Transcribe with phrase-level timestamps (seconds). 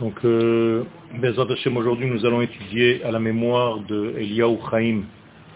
[0.00, 0.84] Donc, euh,
[1.74, 5.04] aujourd'hui, nous allons étudier à la mémoire de Eliyahu Chaim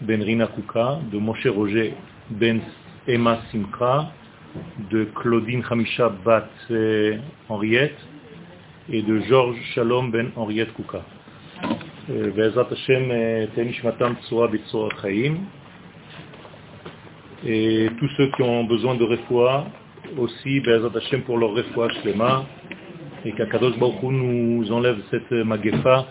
[0.01, 1.93] ben Rina Kuka, de Moshe Roger
[2.31, 2.59] ben
[3.07, 4.11] Emma Simcha,
[4.89, 7.17] de Claudine Hamisha bat euh,
[7.49, 7.99] Henriette
[8.91, 11.03] et de Georges Shalom ben Henriette Kuka.
[12.09, 12.51] Euh, euh.
[17.45, 19.67] Et tous ceux qui ont besoin de refoua,
[20.17, 22.43] aussi Bezat Hashem pour leur refoua shlema
[23.25, 26.07] et qu'Akadosh Baruch Hu nous enlève cette magefa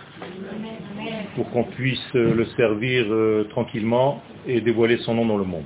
[1.34, 5.64] pour qu'on puisse le servir euh, tranquillement et dévoiler son nom dans le monde.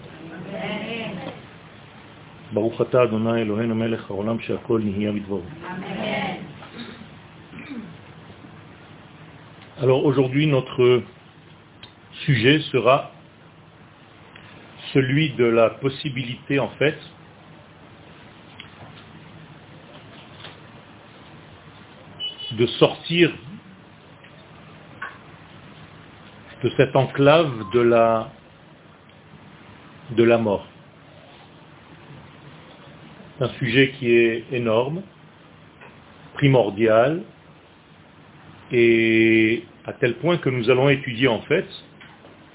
[9.81, 11.03] Alors aujourd'hui notre
[12.25, 13.11] sujet sera
[14.93, 16.97] celui de la possibilité en fait
[22.57, 23.33] de sortir
[26.63, 28.31] de cette enclave de la,
[30.17, 30.67] de la mort.
[33.37, 35.03] C'est un sujet qui est énorme,
[36.35, 37.23] primordial,
[38.73, 41.67] et à tel point que nous allons étudier en fait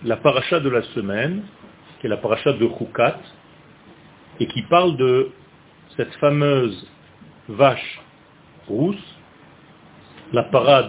[0.03, 1.43] la paracha de la semaine,
[1.99, 3.19] qui est la paracha de Chukat,
[4.39, 5.31] et qui parle de
[5.97, 6.89] cette fameuse
[7.49, 8.01] vache
[8.67, 9.18] rousse
[10.31, 10.87] la para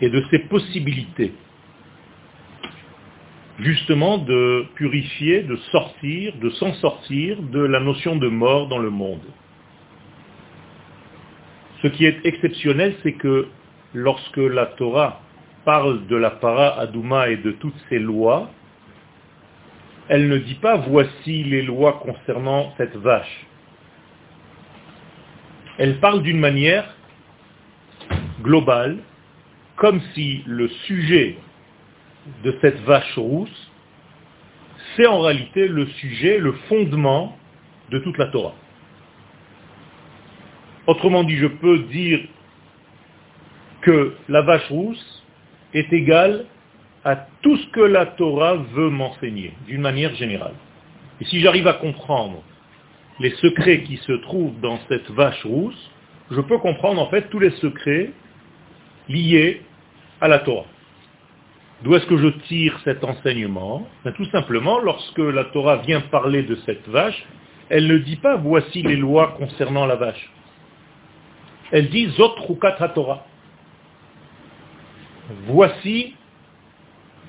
[0.00, 1.32] et de ses possibilités
[3.62, 8.90] justement de purifier, de sortir, de s'en sortir de la notion de mort dans le
[8.90, 9.22] monde.
[11.82, 13.48] Ce qui est exceptionnel, c'est que
[13.94, 15.20] lorsque la Torah
[15.64, 18.50] parle de la para Aduma et de toutes ses lois,
[20.08, 23.46] elle ne dit pas voici les lois concernant cette vache.
[25.78, 26.94] Elle parle d'une manière
[28.42, 28.98] global,
[29.76, 31.36] comme si le sujet
[32.44, 33.70] de cette vache rousse,
[34.96, 37.36] c'est en réalité le sujet, le fondement
[37.90, 38.54] de toute la Torah.
[40.86, 42.20] Autrement dit, je peux dire
[43.82, 45.24] que la vache rousse
[45.72, 46.46] est égale
[47.04, 50.54] à tout ce que la Torah veut m'enseigner, d'une manière générale.
[51.20, 52.42] Et si j'arrive à comprendre
[53.20, 55.90] les secrets qui se trouvent dans cette vache rousse,
[56.30, 58.10] je peux comprendre en fait tous les secrets
[59.10, 59.62] lié
[60.20, 60.66] à la Torah.
[61.82, 63.86] D'où est-ce que je tire cet enseignement?
[64.04, 67.24] Ben, Tout simplement, lorsque la Torah vient parler de cette vache,
[67.68, 70.30] elle ne dit pas voici les lois concernant la vache.
[71.72, 73.24] Elle dit Zotrukat Torah.
[75.46, 76.16] Voici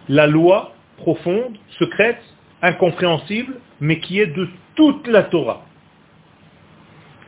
[0.10, 2.22] la loi profonde, secrète,
[2.62, 5.64] incompréhensible, mais qui est de toute la Torah.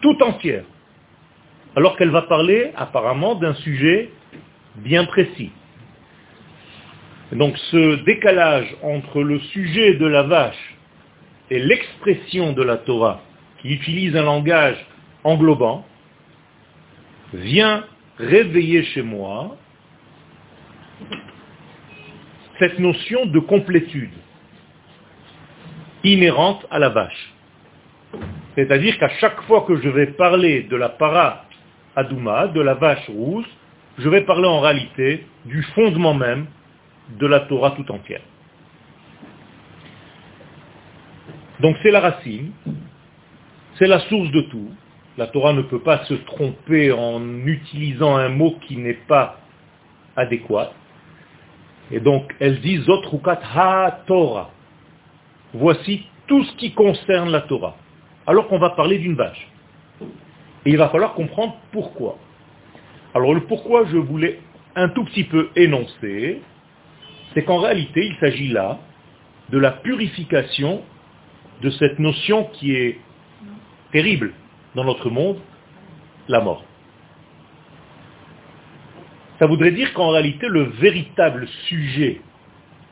[0.02, 0.66] Tout entière.
[1.76, 4.12] Alors qu'elle va parler apparemment d'un sujet
[4.76, 5.52] bien précis.
[7.32, 10.76] Donc ce décalage entre le sujet de la vache
[11.50, 13.22] et l'expression de la Torah,
[13.62, 14.78] qui utilise un langage
[15.24, 15.86] englobant,
[17.34, 17.86] vient
[18.18, 19.58] réveiller chez moi
[22.60, 24.12] cette notion de complétude
[26.04, 27.34] inhérente à la vache.
[28.56, 31.46] C'est-à-dire qu'à chaque fois que je vais parler de la para
[31.96, 33.46] Adouma, de la vache rouge,
[33.98, 36.48] je vais parler en réalité du fondement même
[37.20, 38.22] de la Torah tout entière.
[41.60, 42.52] Donc c'est la racine,
[43.76, 44.72] c'est la source de tout.
[45.18, 49.38] La Torah ne peut pas se tromper en utilisant un mot qui n'est pas
[50.16, 50.74] adéquat.
[51.92, 54.50] Et donc elle dit Zotrukat ha-Torah.
[55.54, 57.76] Voici tout ce qui concerne la Torah.
[58.26, 59.48] Alors qu'on va parler d'une vache.
[60.66, 62.18] Et il va falloir comprendre pourquoi.
[63.14, 64.40] Alors le pourquoi je voulais
[64.76, 66.42] un tout petit peu énoncer,
[67.34, 68.80] c'est qu'en réalité, il s'agit là
[69.50, 70.84] de la purification
[71.62, 73.00] de cette notion qui est
[73.92, 74.34] terrible
[74.76, 75.38] dans notre monde,
[76.28, 76.64] la mort.
[79.40, 82.22] Ça voudrait dire qu'en réalité, le véritable sujet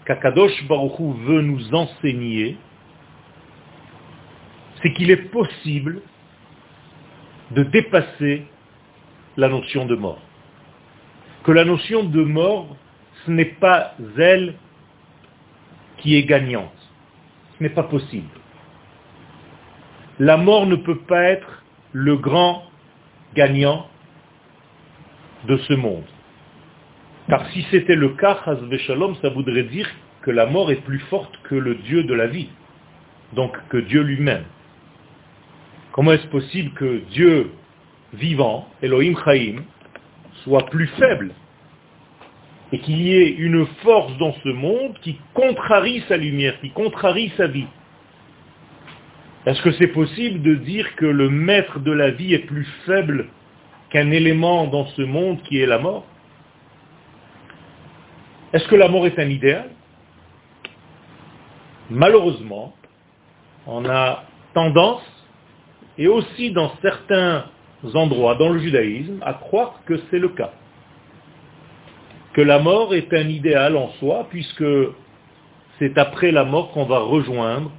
[0.05, 2.57] qu'Akadosh Baruchou veut nous enseigner,
[4.81, 6.01] c'est qu'il est possible
[7.51, 8.45] de dépasser
[9.41, 10.21] la notion de mort.
[11.43, 12.77] Que la notion de mort,
[13.25, 14.53] ce n'est pas elle
[15.97, 16.79] qui est gagnante.
[17.57, 18.29] Ce n'est pas possible.
[20.19, 22.65] La mort ne peut pas être le grand
[23.33, 23.87] gagnant
[25.47, 26.05] de ce monde.
[27.27, 28.37] Car si c'était le cas,
[28.85, 29.89] Shalom, ça voudrait dire
[30.21, 32.49] que la mort est plus forte que le Dieu de la vie,
[33.33, 34.43] donc que Dieu lui-même.
[35.93, 37.51] Comment est-ce possible que Dieu
[38.13, 39.63] vivant, Elohim Chaim,
[40.43, 41.31] soit plus faible.
[42.71, 47.31] Et qu'il y ait une force dans ce monde qui contrarie sa lumière, qui contrarie
[47.35, 47.67] sa vie.
[49.45, 53.27] Est-ce que c'est possible de dire que le maître de la vie est plus faible
[53.89, 56.05] qu'un élément dans ce monde qui est la mort?
[58.53, 59.69] Est-ce que la mort est un idéal?
[61.89, 62.73] Malheureusement,
[63.67, 64.23] on a
[64.53, 65.03] tendance,
[65.97, 67.45] et aussi dans certains
[67.93, 70.51] endroits dans le judaïsme, à croire que c'est le cas
[72.33, 74.63] que la mort est un idéal en soi, puisque
[75.79, 77.71] c'est après la mort qu'on va rejoindre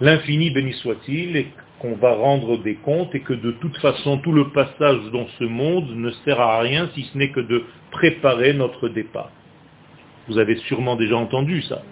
[0.00, 1.48] l'infini béni soit-il, et
[1.80, 5.44] qu'on va rendre des comptes, et que de toute façon tout le passage dans ce
[5.44, 9.30] monde ne sert à rien si ce n'est que de préparer notre départ.
[10.28, 11.82] Vous avez sûrement déjà entendu ça.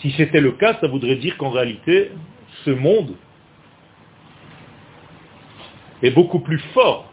[0.00, 2.10] Si c'était le cas, ça voudrait dire qu'en réalité,
[2.64, 3.14] ce monde
[6.02, 7.10] est beaucoup plus fort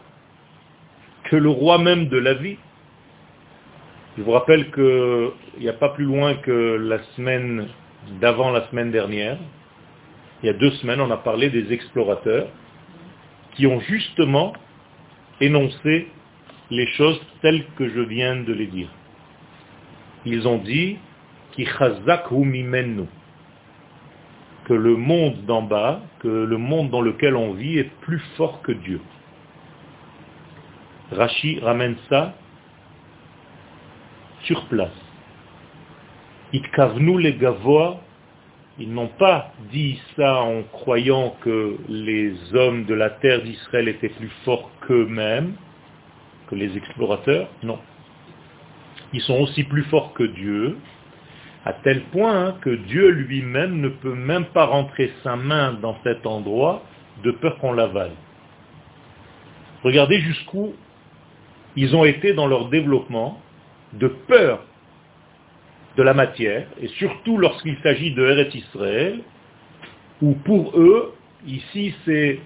[1.24, 2.56] que le roi même de la vie.
[4.16, 7.68] Je vous rappelle qu'il n'y a pas plus loin que la semaine
[8.20, 9.38] d'avant la semaine dernière,
[10.42, 12.48] il y a deux semaines, on a parlé des explorateurs
[13.54, 14.52] qui ont justement
[15.40, 16.08] énoncé
[16.70, 18.88] les choses telles que je viens de les dire.
[20.26, 20.98] Ils ont dit
[24.64, 28.62] que le monde d'en bas, que le monde dans lequel on vit est plus fort
[28.62, 29.00] que Dieu.
[31.12, 32.34] Rashi ramène ça
[34.44, 34.90] sur place.
[36.52, 38.00] Itkavnu les Gavois,
[38.78, 44.08] ils n'ont pas dit ça en croyant que les hommes de la terre d'Israël étaient
[44.08, 45.54] plus forts qu'eux-mêmes,
[46.48, 47.78] que les explorateurs, non.
[49.12, 50.76] Ils sont aussi plus forts que Dieu,
[51.64, 56.26] à tel point que Dieu lui-même ne peut même pas rentrer sa main dans cet
[56.26, 56.82] endroit
[57.22, 58.12] de peur qu'on l'avale.
[59.82, 60.74] Regardez jusqu'où
[61.76, 63.40] ils ont été dans leur développement
[63.94, 64.64] de peur
[65.96, 69.20] de la matière, et surtout lorsqu'il s'agit de Eretz Israël,
[70.20, 71.14] où pour eux,
[71.46, 72.40] ici c'est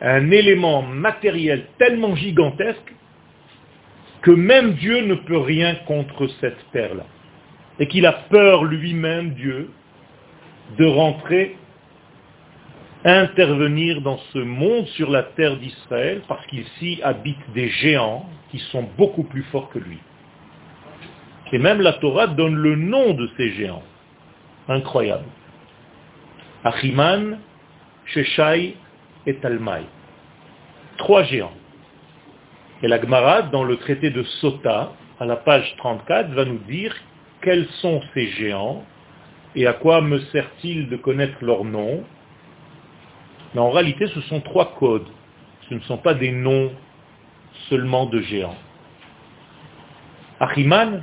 [0.00, 2.94] un élément matériel tellement gigantesque
[4.22, 7.04] que même Dieu ne peut rien contre cette terre-là.
[7.78, 9.70] Et qu'il a peur lui-même, Dieu,
[10.78, 11.56] de rentrer
[13.04, 18.88] intervenir dans ce monde sur la terre d'Israël parce qu'ici habitent des géants qui sont
[18.96, 19.98] beaucoup plus forts que lui.
[21.52, 23.82] Et même la Torah donne le nom de ces géants.
[24.68, 25.24] Incroyable.
[26.64, 27.38] Achiman,
[28.06, 28.76] Sheshai
[29.26, 29.82] et Talmai.
[30.98, 31.54] Trois géants.
[32.82, 36.94] Et la Gemara, dans le traité de Sota, à la page 34, va nous dire
[37.42, 38.84] quels sont ces géants
[39.54, 42.04] et à quoi me sert-il de connaître leur nom
[43.54, 45.06] mais en réalité, ce sont trois codes.
[45.68, 46.72] Ce ne sont pas des noms
[47.68, 48.56] seulement de géants.
[50.40, 51.02] Achiman,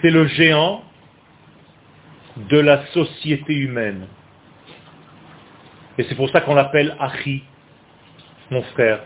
[0.00, 0.82] c'est le géant
[2.36, 4.06] de la société humaine.
[5.98, 7.42] Et c'est pour ça qu'on l'appelle Achi,
[8.50, 9.00] mon frère.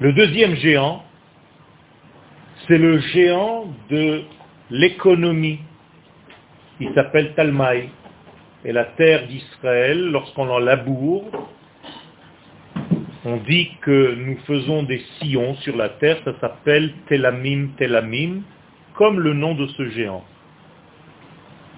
[0.00, 1.04] Le deuxième géant,
[2.68, 4.22] c'est le géant de
[4.70, 5.60] l'économie.
[6.80, 7.88] Il s'appelle Talmaï
[8.64, 11.48] et la terre d'Israël, lorsqu'on en laboure,
[13.24, 18.42] on dit que nous faisons des sillons sur la terre, ça s'appelle Telamim, Telamim,
[18.94, 20.24] comme le nom de ce géant.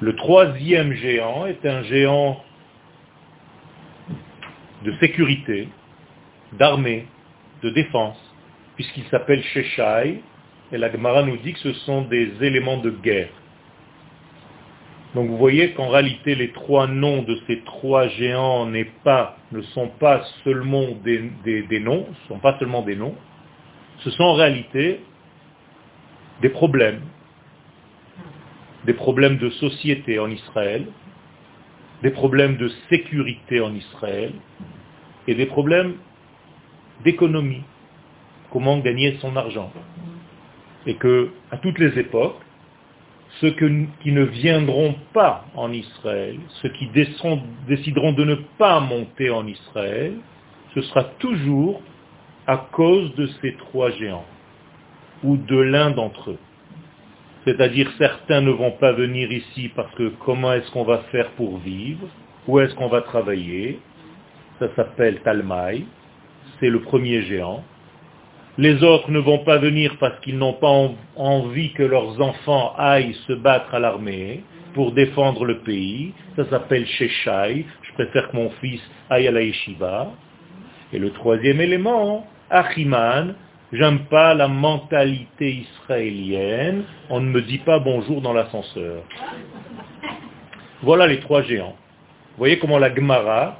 [0.00, 2.42] Le troisième géant est un géant
[4.84, 5.68] de sécurité,
[6.54, 7.06] d'armée,
[7.62, 8.18] de défense,
[8.76, 10.22] puisqu'il s'appelle Sheshai,
[10.72, 13.28] et la Gemara nous dit que ce sont des éléments de guerre.
[15.14, 20.24] Donc vous voyez qu'en réalité les trois noms de ces trois géants ne sont pas
[20.44, 23.16] seulement des, des noms, ne sont pas seulement des noms,
[23.98, 25.00] ce sont en réalité
[26.40, 27.02] des problèmes,
[28.86, 30.86] des problèmes de société en Israël,
[32.02, 34.32] des problèmes de sécurité en Israël.
[35.26, 35.94] Et des problèmes
[37.04, 37.62] d'économie,
[38.50, 39.70] comment gagner son argent.
[40.86, 42.40] Et que, à toutes les époques,
[43.40, 49.46] ceux qui ne viendront pas en Israël, ceux qui décideront de ne pas monter en
[49.46, 50.14] Israël,
[50.74, 51.80] ce sera toujours
[52.46, 54.26] à cause de ces trois géants,
[55.22, 56.38] ou de l'un d'entre eux.
[57.44, 61.58] C'est-à-dire certains ne vont pas venir ici parce que comment est-ce qu'on va faire pour
[61.58, 62.06] vivre
[62.46, 63.80] Où est-ce qu'on va travailler?
[64.58, 65.86] Ça s'appelle Talmaï,
[66.58, 67.64] c'est le premier géant.
[68.58, 70.72] Les autres ne vont pas venir parce qu'ils n'ont pas
[71.16, 74.42] envie que leurs enfants aillent se battre à l'armée.
[74.74, 76.12] pour défendre le pays.
[76.36, 77.66] Ça s'appelle Sheshai.
[77.82, 80.12] Je préfère que mon fils aille à la yeshiva.
[80.92, 83.34] Et le troisième élément, Achiman,
[83.72, 86.84] j'aime pas la mentalité israélienne.
[87.08, 89.02] On ne me dit pas bonjour dans l'ascenseur.
[90.82, 91.76] Voilà les trois géants.
[92.32, 93.58] Vous voyez comment la Gemara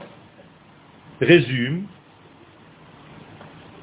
[1.20, 1.84] résume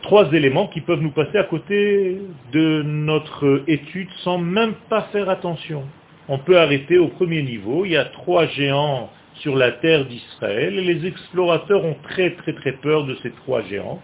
[0.07, 2.21] trois éléments qui peuvent nous passer à côté
[2.53, 5.83] de notre étude sans même pas faire attention.
[6.29, 7.83] On peut arrêter au premier niveau.
[7.83, 9.11] Il y a trois géants
[9.41, 13.61] sur la terre d'Israël et les explorateurs ont très très très peur de ces trois
[13.63, 14.01] géants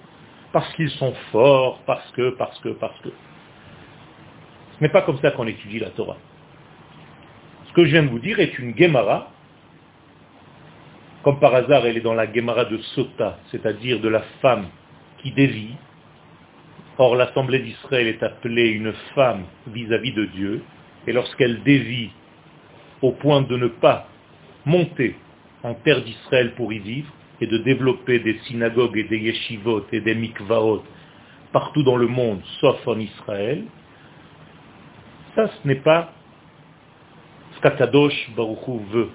[0.52, 3.10] parce qu'ils sont forts, parce que, parce que, parce que.
[4.76, 6.18] Ce n'est pas comme ça qu'on étudie la Torah.
[7.68, 9.32] Ce que je viens de vous dire est une Gemara.
[11.24, 14.66] Comme par hasard, elle est dans la Gemara de Sota, c'est-à-dire de la femme
[15.20, 15.76] qui dévie.
[16.98, 20.64] Or, l'Assemblée d'Israël est appelée une femme vis-à-vis -vis de Dieu.
[21.08, 22.12] Et lorsqu'elle dévie
[23.02, 24.08] au point de ne pas
[24.66, 25.16] monter
[25.64, 30.00] en terre d'Israël pour y vivre, et de développer des synagogues et des yeshivot et
[30.00, 30.84] des mikvaot
[31.52, 33.64] partout dans le monde, sauf en Israël,
[35.36, 36.14] ça ce n'est pas
[37.56, 39.10] ce qu'Akadosh Baruchou veut.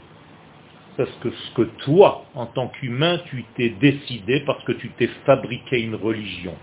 [0.97, 5.09] C'est ce ce que toi, en tant qu'humain, tu t'es décidé parce que tu t'es
[5.25, 6.55] fabriqué une religion.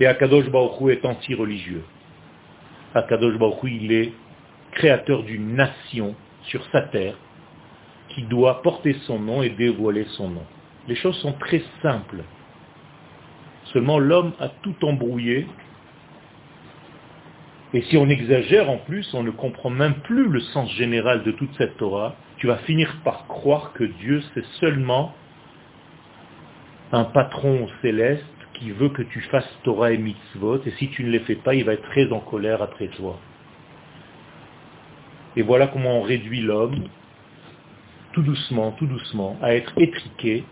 [0.00, 1.84] Et Akadosh Baruchou est anti-religieux.
[2.94, 4.12] Akadosh Baruchou, il est
[4.72, 7.16] créateur d'une nation sur sa terre
[8.10, 10.44] qui doit porter son nom et dévoiler son nom.
[10.86, 12.22] Les choses sont très simples.
[13.72, 15.46] Seulement l'homme a tout embrouillé.
[17.72, 21.32] Et si on exagère en plus, on ne comprend même plus le sens général de
[21.32, 22.16] toute cette Torah.
[22.38, 25.14] Tu vas finir par croire que Dieu c'est seulement
[26.92, 28.24] un patron céleste
[28.58, 31.54] qui veut que tu fasses Torah et mitzvot, et si tu ne les fais pas,
[31.54, 33.18] il va être très en colère après toi.
[35.36, 36.88] Et voilà comment on réduit l'homme
[38.16, 40.44] tout doucement, tout doucement, à être étriqué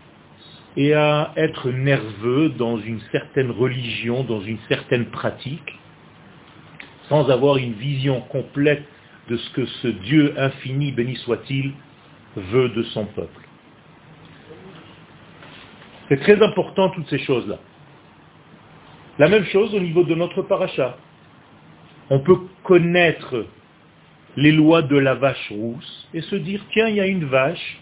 [0.76, 5.78] et à être nerveux dans une certaine religion, dans une certaine pratique,
[7.08, 8.84] sans avoir une vision complète
[9.30, 11.73] de ce que ce Dieu infini, béni soit-il,
[12.37, 13.40] veut de son peuple.
[16.08, 17.58] C'est très important toutes ces choses-là.
[19.18, 20.97] La même chose au niveau de notre paracha.
[22.11, 23.47] On peut connaître
[24.37, 27.78] les lois de la vache rousse et se dire, tiens, il y a une vache,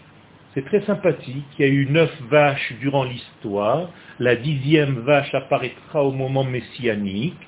[0.53, 6.03] c'est très sympathique, il y a eu neuf vaches durant l'histoire, la dixième vache apparaîtra
[6.03, 7.39] au moment messianique,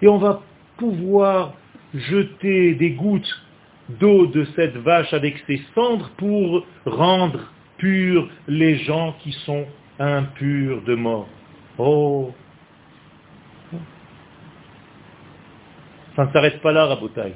[0.00, 0.42] et on va
[0.76, 1.54] pouvoir
[1.92, 3.42] jeter des gouttes
[3.88, 9.66] d'eau de cette vache avec ses cendres pour rendre purs les gens qui sont
[9.98, 11.28] impurs de mort.
[11.76, 12.32] Oh
[16.16, 17.34] Ça ne s'arrête pas là, Rabotaille.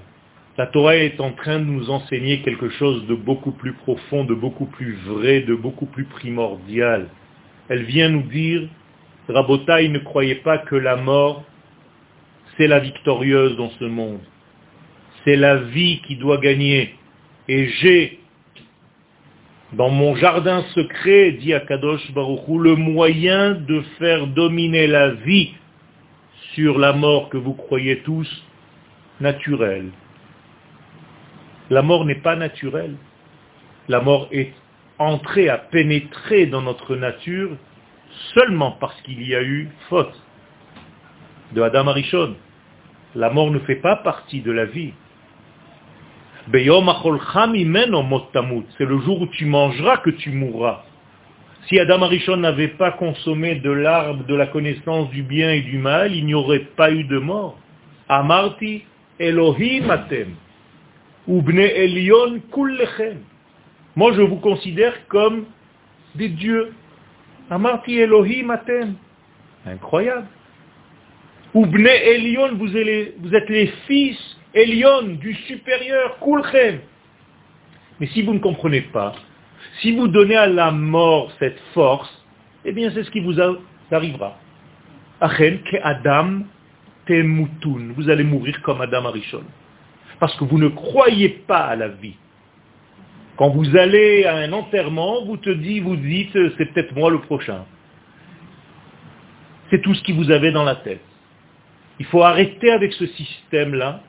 [0.57, 4.35] La Torah est en train de nous enseigner quelque chose de beaucoup plus profond, de
[4.35, 7.09] beaucoup plus vrai, de beaucoup plus primordial.
[7.69, 8.69] Elle vient nous dire,
[9.29, 11.45] Rabotai, ne croyez pas que la mort,
[12.57, 14.21] c'est la victorieuse dans ce monde.
[15.25, 16.95] C'est la vie qui doit gagner.
[17.49, 18.21] Et j'ai,
[19.73, 25.53] dans mon jardin secret, dit Akadosh Baruchou, le moyen de faire dominer la vie
[26.55, 28.29] sur la mort que vous croyez tous
[29.21, 29.91] naturelle,
[31.71, 32.97] la mort n'est pas naturelle.
[33.89, 34.53] La mort est
[34.99, 37.51] entrée, à pénétrer dans notre nature
[38.35, 40.15] seulement parce qu'il y a eu faute
[41.53, 42.37] de Adam Arishon.
[43.15, 44.93] La mort ne fait pas partie de la vie.
[46.53, 46.65] C'est
[48.85, 50.85] le jour où tu mangeras que tu mourras.
[51.67, 55.79] Si Adam Arishon n'avait pas consommé de l'arbre de la connaissance du bien et du
[55.79, 57.59] mal, il n'y aurait pas eu de mort.
[58.09, 58.85] Amarti
[59.19, 60.35] Elohim atem.
[61.27, 62.41] Elion
[63.97, 65.47] Moi, je vous considère comme
[66.15, 66.73] des dieux.
[67.51, 68.95] Amarti Elohim atem.
[69.67, 70.27] Incroyable.
[71.55, 74.19] Ubne Elion, vous êtes les fils
[74.55, 76.81] Elion du supérieur, Kulchem.
[78.01, 79.15] Mais si vous ne comprenez pas,
[79.81, 82.11] si vous donnez à la mort cette force,
[82.65, 83.35] eh bien c'est ce qui vous
[83.91, 84.37] arrivera.
[85.21, 86.43] Achen ke Adam
[87.07, 87.93] temutun.
[87.97, 89.45] Vous allez mourir comme Adam Arishon
[90.21, 92.17] parce que vous ne croyez pas à la vie.
[93.37, 97.21] Quand vous allez à un enterrement, vous te dites, vous dites, c'est peut-être moi le
[97.21, 97.65] prochain.
[99.71, 101.05] C'est tout ce qui vous avez dans la tête.
[101.99, 104.03] Il faut arrêter avec ce système-là.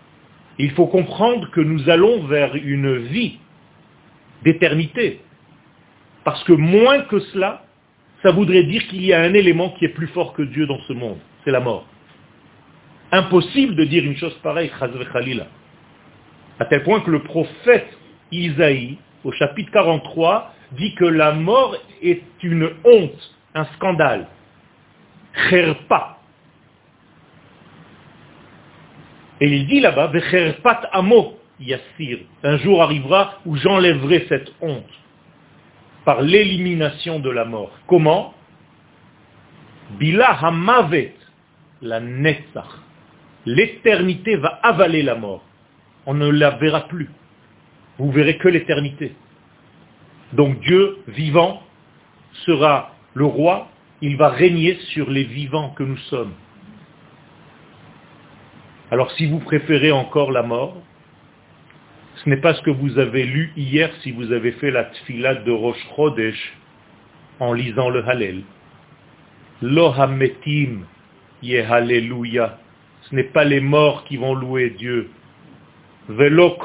[0.58, 3.40] Il faut comprendre que nous allons vers une vie
[4.44, 5.22] d'éternité.
[6.24, 7.66] Parce que moins que cela,
[8.24, 10.80] ça voudrait dire qu'il y a un élément qui est plus fort que Dieu dans
[10.88, 11.18] ce monde.
[11.44, 11.86] C'est la mort.
[13.12, 14.72] Impossible de dire une chose pareille,
[15.14, 15.48] Khalila.
[16.60, 17.88] À tel point que le prophète
[18.32, 24.28] Isaïe, au chapitre 43, dit que la mort est une honte, un scandale.
[25.50, 26.18] Kherpa.
[29.42, 32.20] Et il dit là-bas, Kherpat amo yassir.
[32.44, 34.84] Un jour arrivera où j'enlèverai cette honte
[36.06, 37.72] par l'élimination de la mort.
[37.88, 38.34] Comment?
[40.00, 41.16] Bila hamavet,
[41.82, 42.85] la netzach.
[43.46, 45.44] L'éternité va avaler la mort.
[46.06, 47.10] On ne la verra plus.
[47.98, 49.14] Vous verrez que l'éternité.
[50.34, 51.64] Donc Dieu vivant
[52.46, 53.70] sera le roi,
[54.02, 56.34] il va régner sur les vivants que nous sommes.
[58.92, 60.76] Alors si vous préférez encore la mort,
[62.18, 65.36] ce n'est pas ce que vous avez lu hier si vous avez fait la tfila
[65.36, 66.54] de Rosh Chodesh
[67.40, 68.44] en lisant le Hallel.
[69.62, 70.86] Lo hametim
[71.44, 72.58] Hallelujah.
[73.10, 75.10] Ce n'est pas les morts qui vont louer Dieu.
[76.08, 76.56] Velo.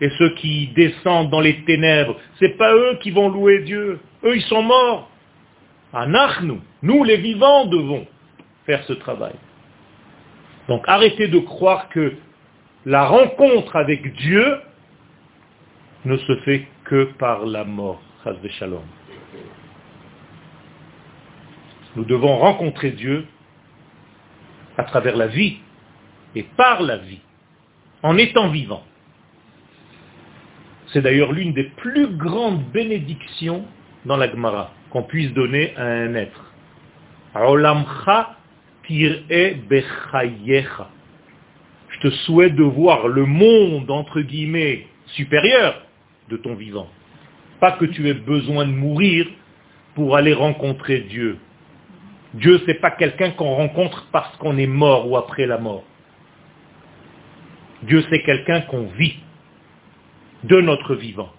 [0.00, 4.00] Et ceux qui descendent dans les ténèbres, c'est pas eux qui vont louer Dieu.
[4.24, 5.10] Eux, ils sont morts.
[5.92, 8.06] Anachnu, nous les vivants devons
[8.64, 9.34] faire ce travail.
[10.68, 12.14] Donc arrêtez de croire que
[12.86, 14.56] la rencontre avec Dieu
[16.04, 18.00] ne se fait que par la mort.
[21.96, 23.26] Nous devons rencontrer Dieu
[24.76, 25.58] à travers la vie
[26.34, 27.20] et par la vie,
[28.02, 28.84] en étant vivant.
[30.92, 33.64] C'est d'ailleurs l'une des plus grandes bénédictions
[34.04, 36.52] dans la Gemara qu'on puisse donner à un être.
[41.88, 45.80] Je te souhaite de voir le monde, entre guillemets, supérieur
[46.28, 46.88] de ton vivant.
[47.60, 49.26] Pas que tu aies besoin de mourir
[49.94, 51.38] pour aller rencontrer Dieu.
[52.34, 55.84] Dieu, n'est pas quelqu'un qu'on rencontre parce qu'on est mort ou après la mort.
[57.82, 59.16] Dieu, c'est quelqu'un qu'on vit
[60.44, 61.32] de notre vivant.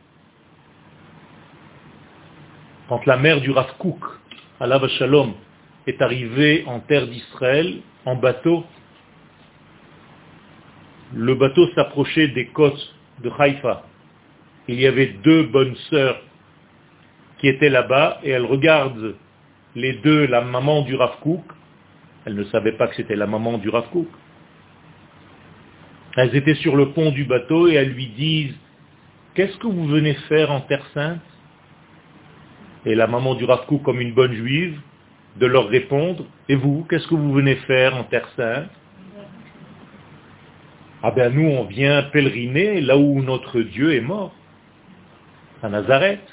[2.90, 4.04] Quand la mère du Rav Kook,
[4.60, 5.34] Allah Shalom,
[5.88, 8.66] est arrivée en terre d'Israël en bateau,
[11.14, 13.84] le bateau s'approchait des côtes de Haïfa.
[14.68, 16.22] Il y avait deux bonnes sœurs
[17.40, 19.16] qui étaient là-bas et elles regardent
[19.76, 21.18] les deux, la maman du Rav
[22.26, 23.88] elles ne savaient pas que c'était la maman du Rav
[26.18, 28.56] Elles étaient sur le pont du bateau et elles lui disent,
[29.34, 31.22] qu'est-ce que vous venez faire en Terre Sainte?
[32.86, 34.80] Et la maman du Rav comme une bonne juive,
[35.40, 38.70] de leur répondre, et vous, qu'est-ce que vous venez faire en Terre Sainte
[41.02, 44.36] Ah ben nous, on vient pèleriner là où notre Dieu est mort,
[45.64, 46.28] à Nazareth.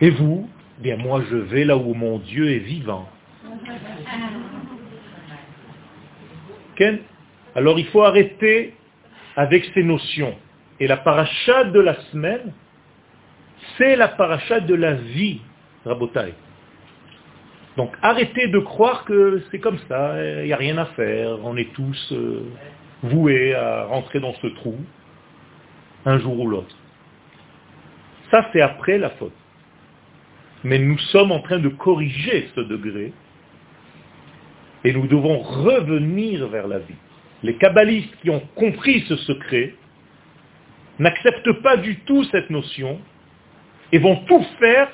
[0.00, 0.48] Et vous
[0.82, 3.08] bien moi je vais là où mon Dieu est vivant.
[7.54, 8.74] Alors il faut arrêter
[9.36, 10.34] avec ces notions.
[10.80, 12.52] Et la paracha de la semaine,
[13.78, 15.40] c'est la paracha de la vie,
[15.84, 16.34] Rabotai.
[17.76, 21.56] Donc arrêtez de croire que c'est comme ça, il n'y a rien à faire, on
[21.56, 22.44] est tous euh,
[23.02, 24.76] voués à rentrer dans ce trou,
[26.04, 26.76] un jour ou l'autre.
[28.30, 29.32] Ça c'est après la faute.
[30.64, 33.12] Mais nous sommes en train de corriger ce degré
[34.84, 36.94] et nous devons revenir vers la vie.
[37.42, 39.74] Les kabbalistes qui ont compris ce secret
[40.98, 43.00] n'acceptent pas du tout cette notion
[43.90, 44.88] et vont tout faire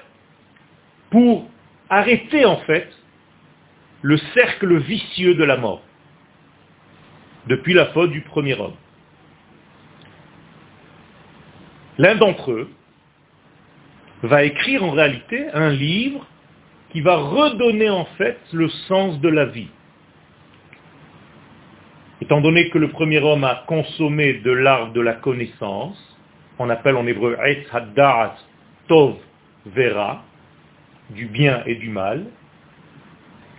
[1.11, 1.49] pour
[1.91, 2.89] arrêter en fait
[4.03, 5.83] le cercle vicieux de la mort
[7.47, 8.77] depuis la faute du premier homme.
[11.97, 12.71] L'un d'entre eux,
[14.23, 16.27] va écrire en réalité un livre
[16.91, 19.69] qui va redonner en fait le sens de la vie.
[22.21, 25.97] Étant donné que le premier homme a consommé de l'arbre de la connaissance,
[26.59, 28.37] on appelle en hébreu Et Haddarat
[28.89, 29.17] Tov
[29.67, 30.25] Vera,
[31.11, 32.27] du bien et du mal,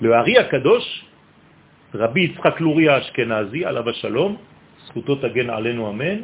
[0.02, 1.06] le Hari Akadosh,
[1.94, 4.38] Rabbi Yitzhak Luria Ashkenazi, Alav Shalom,
[4.96, 6.24] Amen,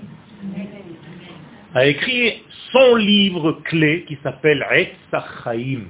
[1.76, 5.82] a écrit son livre clé qui s'appelle Etzachaim,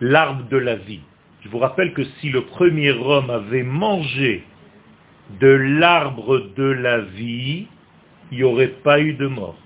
[0.00, 1.00] l'arbre de la vie.
[1.42, 4.44] Je vous rappelle que si le premier homme avait mangé
[5.40, 7.66] de l'arbre de la vie,
[8.30, 9.58] il n'y aurait pas eu de mort.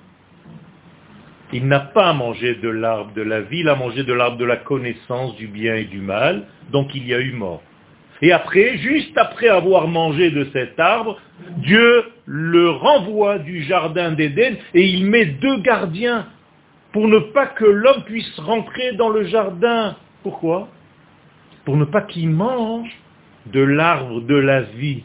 [1.53, 4.45] Il n'a pas mangé de l'arbre de la vie, il a mangé de l'arbre de
[4.47, 7.63] la connaissance du bien et du mal, donc il y a eu mort.
[8.23, 11.19] Et après, juste après avoir mangé de cet arbre,
[11.59, 16.27] Dieu le renvoie du jardin d'Éden et il met deux gardiens
[16.93, 19.97] pour ne pas que l'homme puisse rentrer dans le jardin.
[20.23, 20.69] Pourquoi?
[21.65, 22.91] Pour ne pas qu'il mange
[23.47, 25.03] de l'arbre de la vie.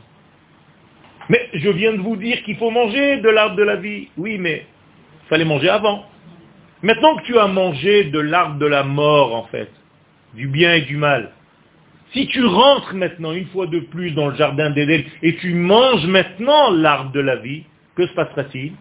[1.30, 4.10] Mais je viens de vous dire qu'il faut manger de l'arbre de la vie.
[4.18, 4.66] Oui, mais
[5.24, 6.06] il fallait manger avant.
[6.82, 9.72] Maintenant que tu as mangé de l'arbre de la mort, en fait,
[10.34, 11.32] du bien et du mal,
[12.14, 16.06] si tu rentres maintenant une fois de plus dans le jardin d'Éden et tu manges
[16.06, 17.64] maintenant l'arbre de la vie,
[17.96, 18.74] que se passera-t-il?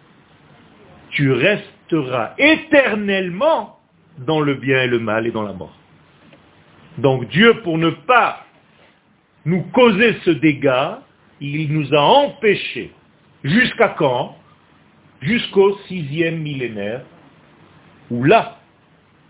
[1.11, 3.79] Tu resteras éternellement
[4.19, 5.75] dans le bien et le mal et dans la mort.
[6.97, 8.45] Donc Dieu, pour ne pas
[9.45, 11.01] nous causer ce dégât,
[11.41, 12.91] il nous a empêchés.
[13.43, 14.37] Jusqu'à quand?
[15.21, 17.01] Jusqu'au sixième millénaire,
[18.09, 18.59] où là,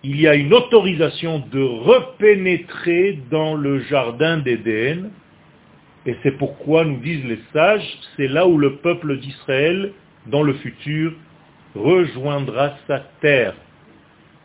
[0.08, 5.10] il y a une autorisation de repénétrer dans le jardin d'Éden,
[6.06, 9.94] et c'est pourquoi nous disent les sages, c'est là où le peuple d'Israël,
[10.28, 11.14] dans le futur,
[11.74, 13.56] rejoindra sa terre.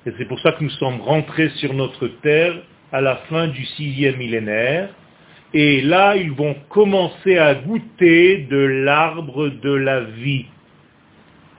[0.06, 2.54] Et c'est pour ça que nous sommes rentrés sur notre terre
[2.90, 4.88] à la fin du sixième millénaire,
[5.52, 10.46] et là ils vont commencer à goûter de l'arbre de la vie.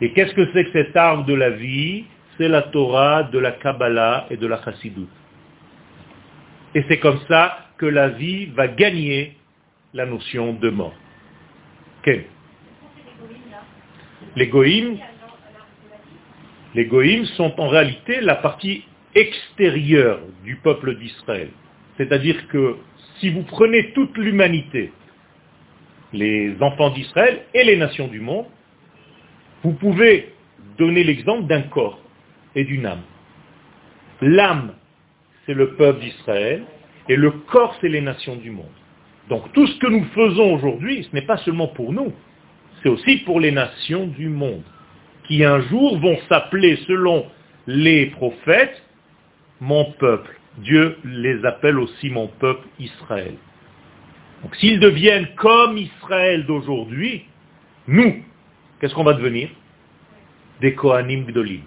[0.01, 2.05] Et qu'est-ce que c'est que cet arbre de la vie?
[2.41, 5.05] C'est la Torah de la Kabbalah et de la Chassidut.
[6.73, 9.37] Et c'est comme ça que la vie va gagner
[9.93, 10.95] la notion de mort.
[12.01, 12.25] Quel
[14.35, 14.97] Les goïms,
[16.73, 21.49] les goïms sont en réalité la partie extérieure du peuple d'Israël.
[21.97, 22.77] C'est-à-dire que
[23.19, 24.91] si vous prenez toute l'humanité,
[26.11, 28.47] les enfants d'Israël et les nations du monde,
[29.61, 30.33] vous pouvez
[30.79, 32.00] donner l'exemple d'un corps
[32.55, 33.03] et d'une âme.
[34.21, 34.73] L'âme,
[35.45, 36.63] c'est le peuple d'Israël,
[37.09, 38.65] et le corps, c'est les nations du monde.
[39.29, 42.13] Donc tout ce que nous faisons aujourd'hui, ce n'est pas seulement pour nous,
[42.81, 44.63] c'est aussi pour les nations du monde,
[45.27, 47.25] qui un jour vont s'appeler, selon
[47.67, 48.81] les prophètes,
[49.59, 50.37] mon peuple.
[50.57, 53.35] Dieu les appelle aussi mon peuple Israël.
[54.43, 57.25] Donc s'ils deviennent comme Israël d'aujourd'hui,
[57.87, 58.23] nous,
[58.79, 59.49] qu'est-ce qu'on va devenir?
[60.59, 61.61] Des Kohanim Gdolim.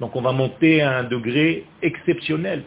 [0.00, 2.62] Donc on va monter à un degré exceptionnel.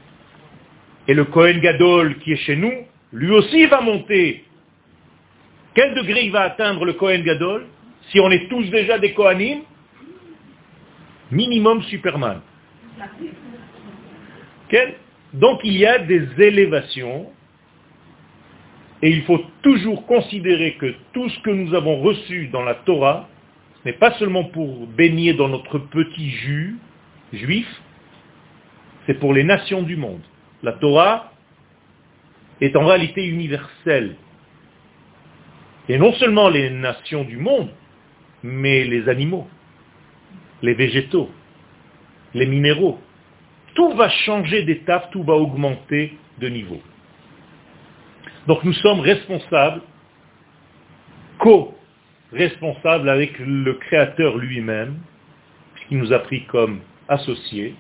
[1.08, 2.74] Et le Kohen Gadol qui est chez nous,
[3.12, 4.44] lui aussi va monter.
[5.74, 7.66] Quel degré il va atteindre le Kohen Gadol
[8.10, 9.62] Si on est tous déjà des Kohanim?
[11.32, 12.42] Minimum Superman.
[15.34, 17.32] Donc il y a des élévations
[19.06, 23.30] et il faut toujours considérer que tout ce que nous avons reçu dans la Torah,
[23.76, 26.76] ce n'est pas seulement pour baigner dans notre petit jus
[27.32, 27.68] juif,
[29.06, 30.24] c'est pour les nations du monde.
[30.64, 31.32] La Torah
[32.62, 34.16] est en réalité universelle.
[35.88, 37.70] Et non seulement les nations du monde,
[38.42, 39.48] mais les animaux,
[40.64, 41.30] les végétaux,
[42.34, 43.00] les minéraux.
[43.76, 46.82] Tout va changer d'étape, tout va augmenter de niveau.
[48.48, 49.82] Donc nous sommes responsables,
[51.40, 55.00] co-responsables avec le Créateur lui-même,
[55.88, 57.76] qui nous a pris comme associés,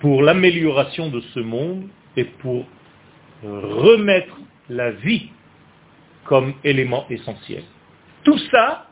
[0.00, 2.66] pour l'amélioration de ce monde et pour
[3.42, 4.36] remettre
[4.68, 5.30] la vie
[6.24, 7.64] comme élément essentiel.
[8.24, 8.86] Tout ça,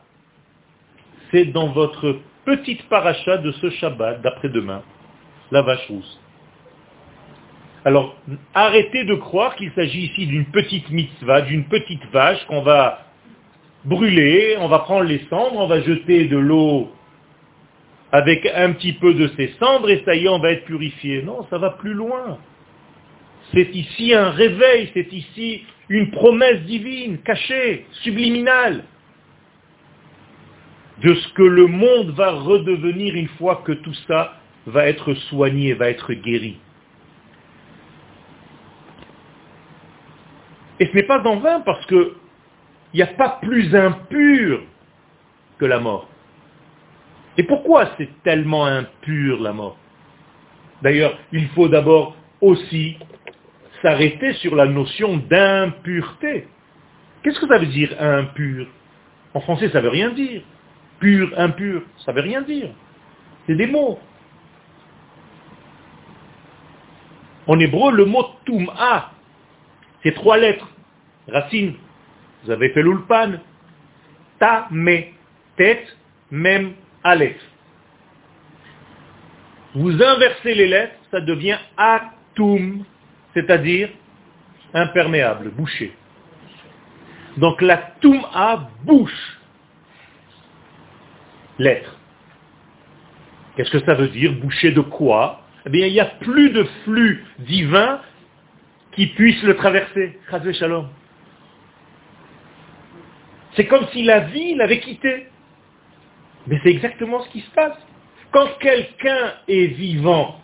[1.31, 4.83] c'est dans votre petite paracha de ce Shabbat d'après-demain,
[5.51, 6.21] la vache rousse.
[7.87, 8.16] Alors,
[8.53, 13.07] arrêtez de croire qu'il s'agit ici d'une petite mitzvah, d'une petite vache qu'on va
[13.85, 16.90] brûler, on va prendre les cendres, on va jeter de l'eau
[18.11, 21.22] avec un petit peu de ces cendres et ça y est, on va être purifié.
[21.22, 22.38] Non, ça va plus loin.
[23.55, 28.83] C'est ici un réveil, c'est ici une promesse divine, cachée, subliminale,
[31.05, 35.75] de ce que le monde va redevenir une fois que tout ça va être soigné,
[35.75, 36.59] va être guéri.
[40.79, 42.12] Et ce n'est pas en vain parce qu'il
[42.95, 44.62] n'y a pas plus impur
[45.59, 46.09] que la mort.
[47.39, 49.77] Et pourquoi c'est tellement impur la mort?
[50.83, 52.99] D'ailleurs, il faut d'abord aussi
[53.83, 56.49] s'arrêter sur la notion d'impureté.
[57.23, 58.67] Qu'est-ce que ça veut dire impur?
[59.35, 60.43] En français, ça ne veut rien dire.
[61.01, 62.71] Pur, impur, ça ne veut rien dire.
[63.47, 63.99] C'est des mots.
[67.47, 69.12] En hébreu, le mot tum'a
[70.14, 70.69] trois lettres.
[71.29, 71.75] Racine.
[72.45, 73.40] Vous avez fait l'ulpan.
[74.38, 75.03] Ta, me,
[75.57, 75.97] tête,
[76.31, 77.40] même, aleph.
[79.75, 82.85] Vous inversez les lettres, ça devient atum,
[83.35, 83.90] c'est-à-dire
[84.73, 85.92] imperméable, bouché.
[87.37, 89.38] Donc la tum'a bouche.
[91.59, 91.97] Lettre.
[93.57, 95.42] Qu'est-ce que ça veut dire Boucher de quoi?
[95.64, 98.01] Eh bien, il n'y a plus de flux divin
[98.97, 100.19] qui puisse le traverser.
[100.55, 100.89] Shalom.
[103.55, 105.29] C'est comme si la vie l'avait quitté.
[106.47, 107.77] Mais c'est exactement ce qui se passe.
[108.33, 110.41] Quand quelqu'un est vivant,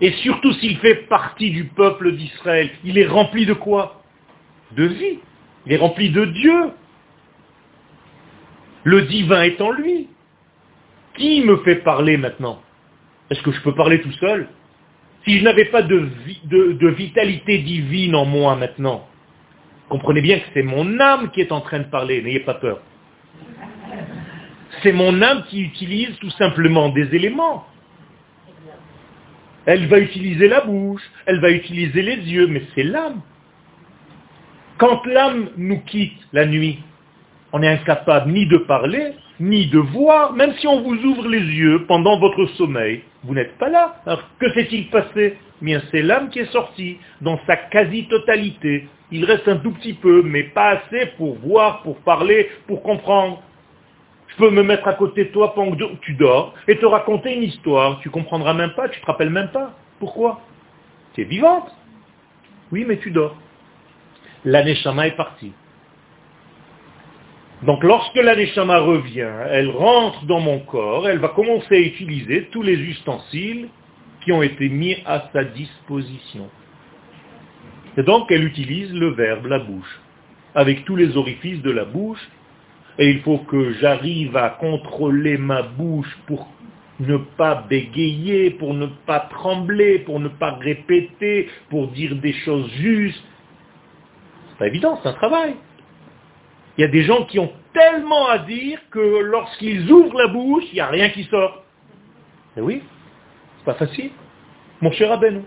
[0.00, 4.02] et surtout s'il fait partie du peuple d'Israël, il est rempli de quoi?
[4.72, 5.18] De vie.
[5.66, 6.70] Il est rempli de Dieu.
[8.84, 10.08] Le divin est en lui.
[11.16, 12.62] Qui me fait parler maintenant?
[13.30, 14.48] Est-ce que je peux parler tout seul?
[15.24, 16.08] Si je n'avais pas de,
[16.88, 19.06] vitalité divine en moi maintenant,
[19.88, 22.80] comprenez bien que c'est mon âme qui est en train de parler, n'ayez pas peur.
[24.82, 27.66] C'est mon âme qui utilise tout simplement des éléments.
[29.66, 33.20] Elle va utiliser la bouche, elle va utiliser les yeux, mais c'est l'âme.
[34.78, 36.78] Quand l'âme nous quitte la nuit,
[37.52, 41.40] on est incapable ni de parler, ni de voir, même si on vous ouvre les
[41.40, 44.00] yeux pendant votre sommeil, vous n'êtes pas là.
[44.06, 45.38] Alors que s'est-il passé?
[45.60, 48.88] Bien, c'est l'âme qui est sortie dans sa quasi-totalité.
[49.10, 53.42] Il reste un tout petit peu, mais pas assez pour voir, pour parler, pour comprendre.
[54.28, 57.34] Je peux me mettre à côté de toi pendant que tu dors et te raconter
[57.34, 57.98] une histoire.
[58.00, 59.74] Tu comprendras même pas, tu te rappelles même pas.
[59.98, 60.42] Pourquoi?
[61.14, 61.74] Tu es vivante.
[62.70, 63.36] Oui, mais tu dors.
[64.44, 65.52] L'année est partie.
[67.62, 72.62] Donc lorsque l'aneshama revient, elle rentre dans mon corps, elle va commencer à utiliser tous
[72.62, 73.68] les ustensiles
[74.22, 76.48] qui ont été mis à sa disposition.
[77.96, 80.00] Et donc elle utilise le verbe, la bouche,
[80.54, 82.24] avec tous les orifices de la bouche,
[82.96, 86.48] et il faut que j'arrive à contrôler ma bouche pour
[87.00, 92.70] ne pas bégayer, pour ne pas trembler, pour ne pas répéter, pour dire des choses
[92.72, 93.22] justes.
[94.50, 95.54] C'est pas évident, c'est un travail.
[96.78, 100.62] Il y a des gens qui ont tellement à dire que lorsqu'ils ouvrent la bouche,
[100.70, 101.64] il n'y a rien qui sort.
[102.56, 102.82] Eh oui,
[103.58, 104.12] c'est pas facile.
[104.80, 105.44] Mon cher Abenou.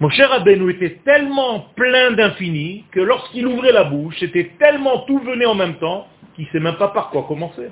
[0.00, 5.18] Mon cher Abenou était tellement plein d'infini que lorsqu'il ouvrait la bouche, c'était tellement tout
[5.18, 7.68] venait en même temps qu'il ne sait même pas par quoi commencer.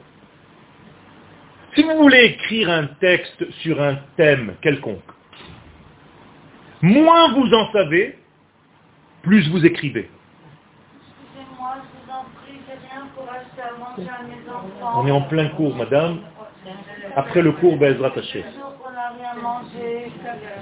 [1.75, 5.01] Si vous voulez écrire un texte sur un thème quelconque,
[6.83, 8.19] moins vous en savez,
[9.23, 10.11] plus vous écrivez.
[14.95, 16.21] On est en plein cours, madame.
[17.17, 18.45] Après le cours, ben, rattaché.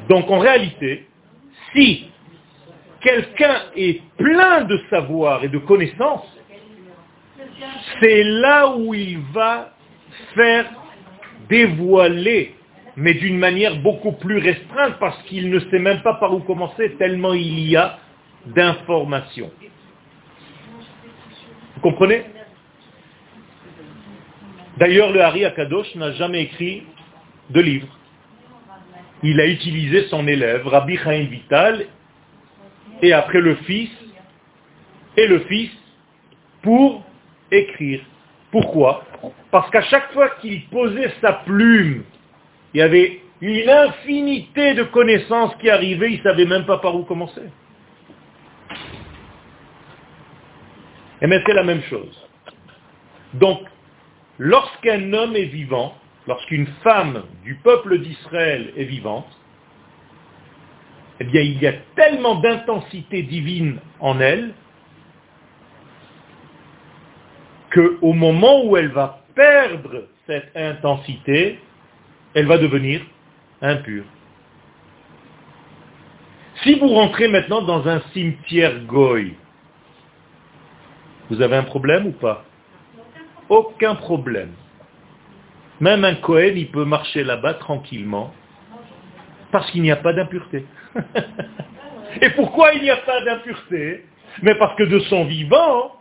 [0.08, 1.06] Donc en réalité,
[1.72, 2.10] si
[3.00, 6.26] quelqu'un est plein de savoir et de connaissances,
[8.00, 9.72] c'est là où il va
[10.34, 10.66] faire
[11.48, 12.54] dévoiler,
[12.96, 16.94] mais d'une manière beaucoup plus restreinte, parce qu'il ne sait même pas par où commencer,
[16.98, 17.98] tellement il y a
[18.46, 19.50] d'informations.
[21.74, 22.24] Vous comprenez?
[24.76, 26.82] D'ailleurs, le Hari Akadosh n'a jamais écrit
[27.50, 27.88] de livre.
[29.22, 31.86] Il a utilisé son élève, Rabbi Chaim Vital,
[33.02, 33.90] et après le fils,
[35.16, 35.70] et le fils,
[36.62, 37.02] pour
[37.50, 38.00] écrire.
[38.50, 39.04] Pourquoi?
[39.50, 42.04] Parce qu'à chaque fois qu'il posait sa plume,
[42.74, 46.94] il y avait une infinité de connaissances qui arrivaient, il ne savait même pas par
[46.94, 47.42] où commencer.
[51.22, 52.28] Et mais c'est la même chose.
[53.34, 53.60] Donc,
[54.38, 55.96] lorsqu'un homme est vivant,
[56.26, 59.28] lorsqu'une femme du peuple d'Israël est vivante,
[61.20, 64.52] eh bien il y a tellement d'intensité divine en elle
[67.72, 71.58] qu'au moment où elle va perdre cette intensité,
[72.34, 73.00] elle va devenir
[73.62, 74.04] impure.
[76.62, 79.34] Si vous rentrez maintenant dans un cimetière goy,
[81.30, 82.44] vous avez un problème ou pas?
[83.48, 84.52] Aucun problème.
[85.80, 88.32] Même un Cohen, il peut marcher là-bas tranquillement,
[89.52, 90.64] parce qu'il n'y a pas d'impureté.
[92.22, 94.04] Et pourquoi il n'y a pas d'impureté?
[94.42, 95.92] Mais parce que de son vivant,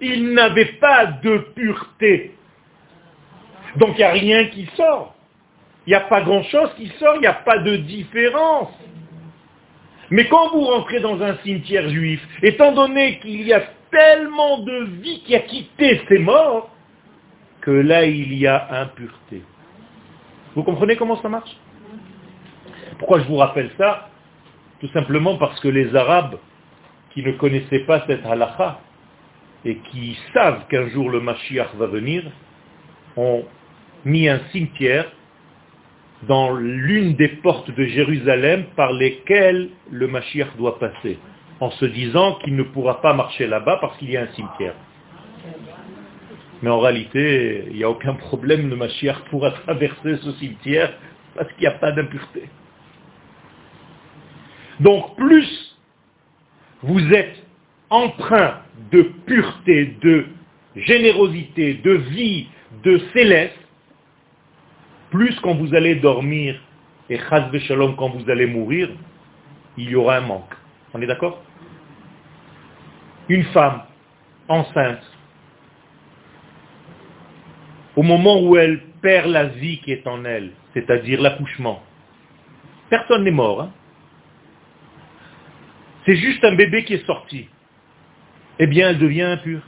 [0.00, 2.34] il n'avait pas de pureté.
[3.76, 5.14] Donc il n'y a rien qui sort.
[5.86, 8.70] Il n'y a pas grand-chose qui sort, il n'y a pas de différence.
[10.10, 14.84] Mais quand vous rentrez dans un cimetière juif, étant donné qu'il y a tellement de
[15.02, 16.70] vie qui a quitté ses morts,
[17.66, 19.42] que là il y a impureté.
[20.54, 21.50] Vous comprenez comment ça marche?
[22.98, 24.08] Pourquoi je vous rappelle ça?
[24.80, 26.36] Tout simplement parce que les Arabes
[27.10, 28.78] qui ne connaissaient pas cette halakha
[29.64, 32.22] et qui savent qu'un jour le Mashiach va venir,
[33.16, 33.44] ont
[34.04, 35.10] mis un cimetière
[36.22, 41.18] dans l'une des portes de Jérusalem par lesquelles le Mashiach doit passer,
[41.58, 44.74] en se disant qu'il ne pourra pas marcher là-bas parce qu'il y a un cimetière.
[46.62, 50.92] Mais en réalité, il n'y a aucun problème, le Mashiach pourra traverser ce cimetière
[51.34, 52.48] parce qu'il n'y a pas d'impureté.
[54.80, 55.76] Donc plus
[56.82, 57.42] vous êtes
[57.90, 60.26] empreint de pureté, de
[60.76, 62.48] générosité, de vie,
[62.82, 63.58] de céleste,
[65.10, 66.60] plus quand vous allez dormir
[67.08, 68.90] et chas shalom quand vous allez mourir,
[69.76, 70.54] il y aura un manque.
[70.92, 71.42] On est d'accord?
[73.28, 73.82] Une femme
[74.48, 75.02] enceinte,
[77.96, 81.82] au moment où elle perd la vie qui est en elle, c'est-à-dire l'accouchement,
[82.90, 83.62] personne n'est mort.
[83.62, 83.72] Hein
[86.06, 87.48] c'est juste un bébé qui est sorti.
[88.60, 89.62] Eh bien, elle devient impure.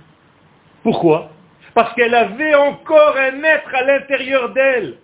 [0.85, 1.33] Pourquoi?
[1.75, 4.95] Parce qu'elle avait encore un être à l'intérieur d'elle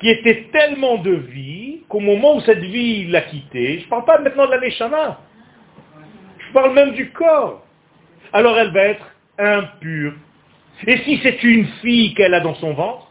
[0.00, 4.04] qui était tellement de vie qu'au moment où cette vie l'a quitté, je ne parle
[4.04, 5.20] pas maintenant de la Neshama,
[6.38, 7.64] je parle même du corps,
[8.32, 9.06] alors elle va être
[9.38, 10.14] impure.
[10.86, 13.08] Et si c'est une fille qu'elle a dans son ventre,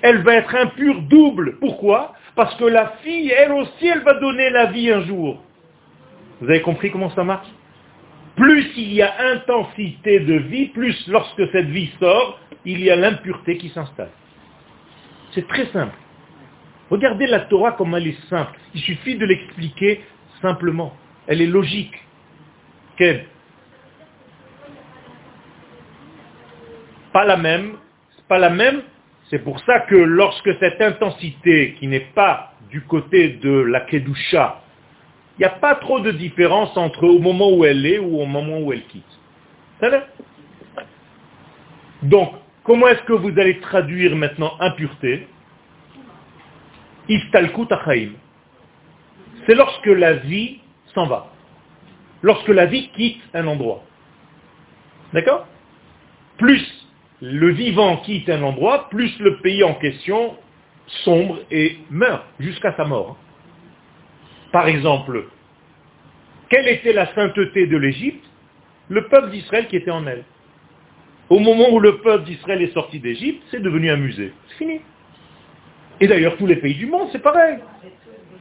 [0.00, 1.58] elle va être impure double.
[1.60, 2.14] Pourquoi?
[2.34, 5.42] Parce que la fille, elle aussi, elle va donner la vie un jour.
[6.40, 7.48] Vous avez compris comment ça marche?
[8.36, 12.96] Plus il y a intensité de vie, plus lorsque cette vie sort, il y a
[12.96, 14.10] l'impureté qui s'installe.
[15.32, 15.96] C'est très simple.
[16.90, 18.58] Regardez la Torah comme elle est simple.
[18.74, 20.00] Il suffit de l'expliquer
[20.40, 20.96] simplement.
[21.26, 21.94] Elle est logique.
[27.12, 27.76] Pas la même.
[28.28, 28.82] Pas la même.
[29.30, 34.60] C'est pour ça que lorsque cette intensité, qui n'est pas du côté de la Kedusha,
[35.38, 38.26] il n'y a pas trop de différence entre au moment où elle est ou au
[38.26, 39.04] moment où elle quitte.
[42.02, 45.26] Donc, comment est-ce que vous allez traduire maintenant impureté?
[49.46, 50.60] C'est lorsque la vie
[50.94, 51.32] s'en va.
[52.22, 53.82] Lorsque la vie quitte un endroit.
[55.12, 55.46] D'accord?
[56.38, 56.81] Plus
[57.22, 60.36] le vivant quitte un endroit, plus le pays en question
[61.04, 63.16] sombre et meurt jusqu'à sa mort.
[64.50, 65.28] Par exemple,
[66.50, 68.24] quelle était la sainteté de l'Égypte?
[68.88, 70.24] Le peuple d'Israël qui était en elle.
[71.30, 74.32] Au moment où le peuple d'Israël est sorti d'Égypte, c'est devenu un musée.
[74.48, 74.80] C'est fini.
[76.00, 77.58] Et d'ailleurs, tous les pays du monde, c'est pareil.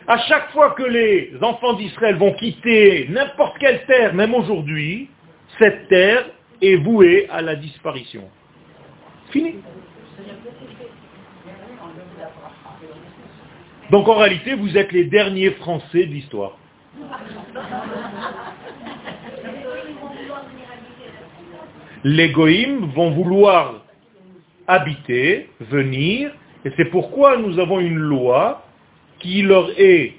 [0.07, 5.07] À chaque fois que les enfants d'Israël vont quitter n'importe quelle terre, même aujourd'hui,
[5.59, 6.25] cette terre
[6.63, 8.27] est vouée à la disparition.
[13.89, 16.57] Donc en réalité, vous êtes les derniers Français de l'histoire.
[22.03, 23.81] Les goïms vont vouloir
[24.67, 26.31] habiter, venir,
[26.65, 28.63] et c'est pourquoi nous avons une loi
[29.19, 30.13] qui leur est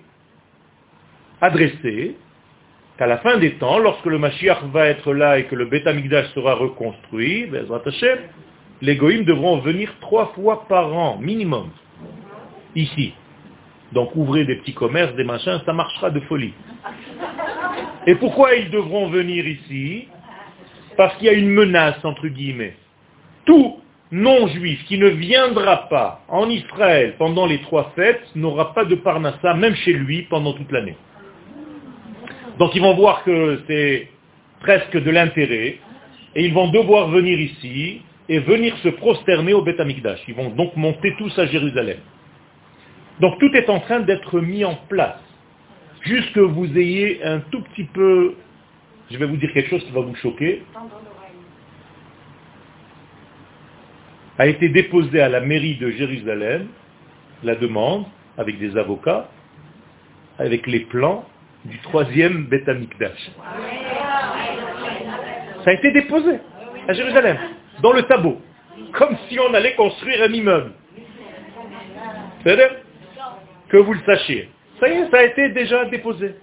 [1.40, 2.16] adressée,
[2.98, 5.88] qu'à la fin des temps, lorsque le Mashiach va être là et que le Beth
[6.34, 7.48] sera reconstruit,
[8.82, 11.70] les goïms devront venir trois fois par an, minimum,
[12.74, 13.14] ici.
[13.92, 16.52] Donc ouvrez des petits commerces, des machins, ça marchera de folie.
[18.08, 20.08] Et pourquoi ils devront venir ici?
[20.96, 22.74] Parce qu'il y a une menace, entre guillemets.
[23.44, 23.78] Tout
[24.10, 29.54] non-juif qui ne viendra pas en Israël pendant les trois fêtes n'aura pas de parnassa,
[29.54, 30.96] même chez lui, pendant toute l'année.
[32.58, 34.08] Donc ils vont voir que c'est
[34.60, 35.78] presque de l'intérêt,
[36.34, 40.20] et ils vont devoir venir ici et venir se prosterner au Beth Amikdash.
[40.28, 41.98] Ils vont donc monter tous à Jérusalem.
[43.20, 45.20] Donc tout est en train d'être mis en place.
[46.02, 48.34] Juste que vous ayez un tout petit peu,
[49.10, 50.62] je vais vous dire quelque chose qui va vous choquer,
[54.38, 56.68] a été déposé à la mairie de Jérusalem
[57.44, 58.04] la demande,
[58.38, 59.28] avec des avocats,
[60.38, 61.24] avec les plans
[61.64, 62.68] du troisième Beth
[65.64, 66.38] Ça a été déposé
[66.88, 67.36] à Jérusalem,
[67.82, 68.40] dans le tableau,
[68.92, 70.72] comme si on allait construire un immeuble.
[72.44, 72.68] cest à
[73.68, 74.48] que vous le sachiez.
[74.80, 76.34] Ça y est, ça a été déjà déposé.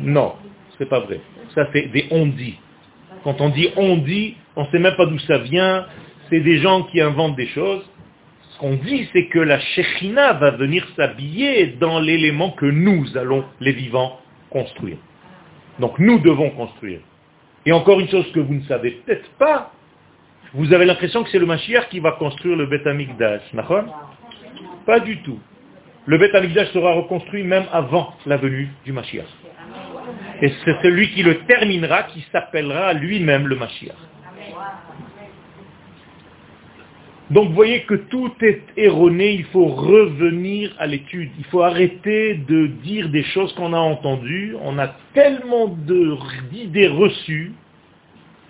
[0.00, 0.34] Non,
[0.78, 1.20] c'est pas vrai.
[1.54, 2.58] Ça c'est des on-dit.
[3.24, 5.86] Quand on dit on dit, on ne sait même pas d'où ça vient,
[6.28, 7.84] c'est des gens qui inventent des choses.
[8.50, 13.44] Ce qu'on dit, c'est que la Shekhinah va venir s'habiller dans l'élément que nous allons,
[13.60, 14.98] les vivants, construire.
[15.78, 17.00] Donc nous devons construire.
[17.64, 19.72] Et encore une chose que vous ne savez peut-être pas,
[20.54, 23.42] vous avez l'impression que c'est le Mashiach qui va construire le Beth Amikdash.
[24.84, 25.38] Pas du tout.
[26.06, 29.26] Le Beth Amikdash sera reconstruit même avant la venue du Mashiach.
[30.42, 33.94] Et c'est celui qui le terminera qui s'appellera lui-même le Mashiach.
[37.32, 41.30] Donc vous voyez que tout est erroné, il faut revenir à l'étude.
[41.38, 44.54] Il faut arrêter de dire des choses qu'on a entendues.
[44.60, 45.68] On a tellement
[46.50, 47.52] d'idées reçues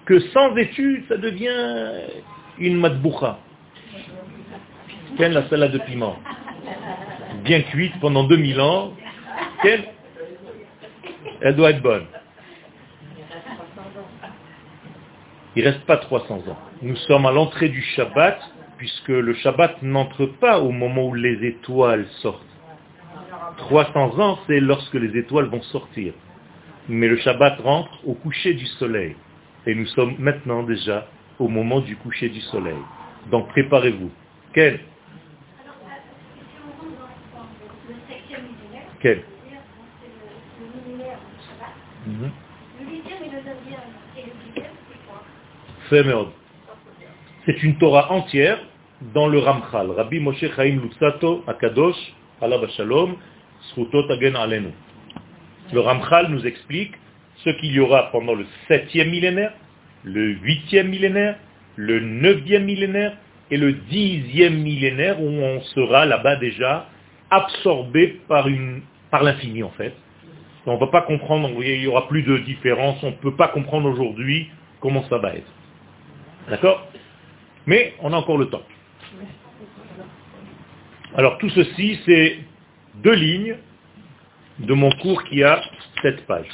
[0.05, 1.93] que sans étude, ça devient
[2.59, 3.39] une matboucha.
[5.17, 6.19] Quelle la salade de piment?
[7.45, 8.93] Bien cuite pendant 2000 ans,
[9.63, 9.85] Quelle?
[11.41, 12.07] Elle doit être bonne.
[15.55, 16.59] Il ne reste pas 300 ans.
[16.83, 18.41] Nous sommes à l'entrée du Shabbat,
[18.83, 22.43] puisque le Shabbat n'entre pas au moment où les étoiles sortent.
[23.59, 26.15] 300 ans, c'est lorsque les étoiles vont sortir.
[26.89, 29.15] Mais le Shabbat rentre au coucher du soleil.
[29.67, 31.07] Et nous sommes maintenant déjà
[31.39, 32.75] au moment du coucher du soleil.
[33.31, 34.11] Donc préparez-vous.
[34.53, 34.81] Quel
[39.01, 39.23] Quel
[42.09, 42.31] mhm.
[47.47, 48.59] C'est une Torah entière
[49.15, 49.91] dans le Ramchal.
[49.91, 51.97] Rabbi Moshe Chaim Lutzato Akadosh,
[52.41, 53.17] Allah Shalom,
[55.73, 56.93] le Ramchal nous explique
[57.45, 59.53] ce qu'il y aura pendant le septième millénaire,
[60.05, 61.37] le huitième millénaire,
[61.77, 63.17] le neuvième millénaire
[63.51, 66.87] et le dixième millénaire où on sera là-bas déjà
[67.31, 69.95] absorbé par, une, par l'infini en fait.
[70.67, 73.49] On ne va pas comprendre, il n'y aura plus de différence, on ne peut pas
[73.49, 74.49] comprendre aujourd'hui
[74.81, 75.51] comment ça va être.
[76.49, 76.87] D'accord?
[77.67, 78.63] Mais on a encore le temps.
[81.15, 82.39] Alors tout ceci, c'est
[82.97, 83.57] deux lignes
[84.59, 85.61] de mon cours qui a
[86.03, 86.47] sept pages.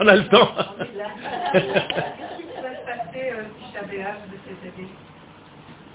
[0.00, 0.54] On a le temps.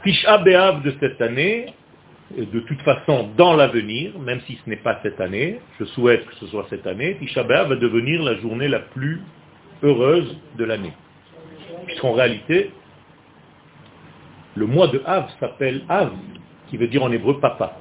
[0.04, 1.74] Tisha B'Av de cette année,
[2.38, 6.36] de toute façon dans l'avenir, même si ce n'est pas cette année, je souhaite que
[6.36, 9.22] ce soit cette année, Tisha B'Av va devenir la journée la plus
[9.84, 10.94] heureuse de l'année.
[11.86, 12.72] Puisqu'en réalité,
[14.56, 16.12] le mois de Av s'appelle Av,
[16.68, 17.78] qui veut dire en hébreu papa.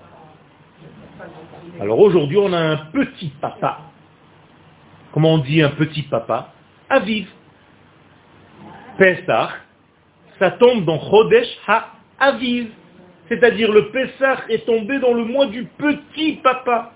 [1.81, 3.81] Alors aujourd'hui, on a un petit papa.
[5.13, 6.53] Comment on dit un petit papa?
[6.89, 7.29] Aviv.
[8.99, 9.51] Pesach,
[10.39, 12.71] ça tombe dans Chodesh Ha-Aviv.
[13.29, 16.93] C'est-à-dire le Pesach est tombé dans le mois du petit papa.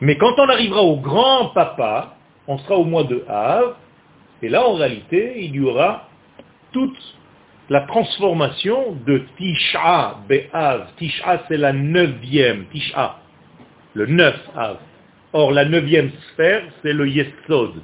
[0.00, 2.16] Mais quand on arrivera au grand papa,
[2.46, 3.74] on sera au mois de Av,
[4.42, 6.08] et là en réalité, il y aura
[6.72, 7.17] toute
[7.68, 10.86] la transformation de Tisha Be'av.
[10.96, 13.16] Tisha, c'est la neuvième, Tisha,
[13.94, 14.78] le neuf Av.
[15.34, 17.82] Or, la neuvième sphère, c'est le Yesod,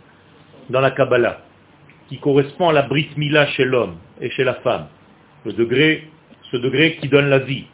[0.71, 1.41] dans la Kabbalah,
[2.09, 4.87] qui correspond à la Brit Mila chez l'homme et chez la femme.
[5.45, 6.09] Le degré,
[6.51, 7.67] ce degré qui donne la vie.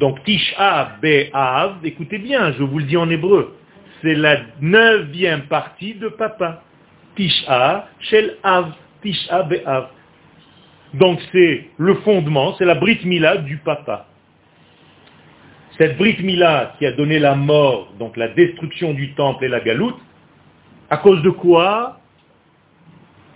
[0.00, 3.54] Donc, Tisha Be'av, écoutez bien, je vous le dis en hébreu,
[4.00, 6.62] c'est la neuvième partie de papa.
[7.16, 8.72] Tisha Shel Av,
[9.02, 9.88] Tisha Be'av.
[10.94, 14.06] Donc c'est le fondement, c'est la Brit Mila du papa.
[15.78, 19.60] Cette Brit Mila qui a donné la mort, donc la destruction du temple et la
[19.60, 19.98] galoute,
[20.88, 22.00] à cause de quoi?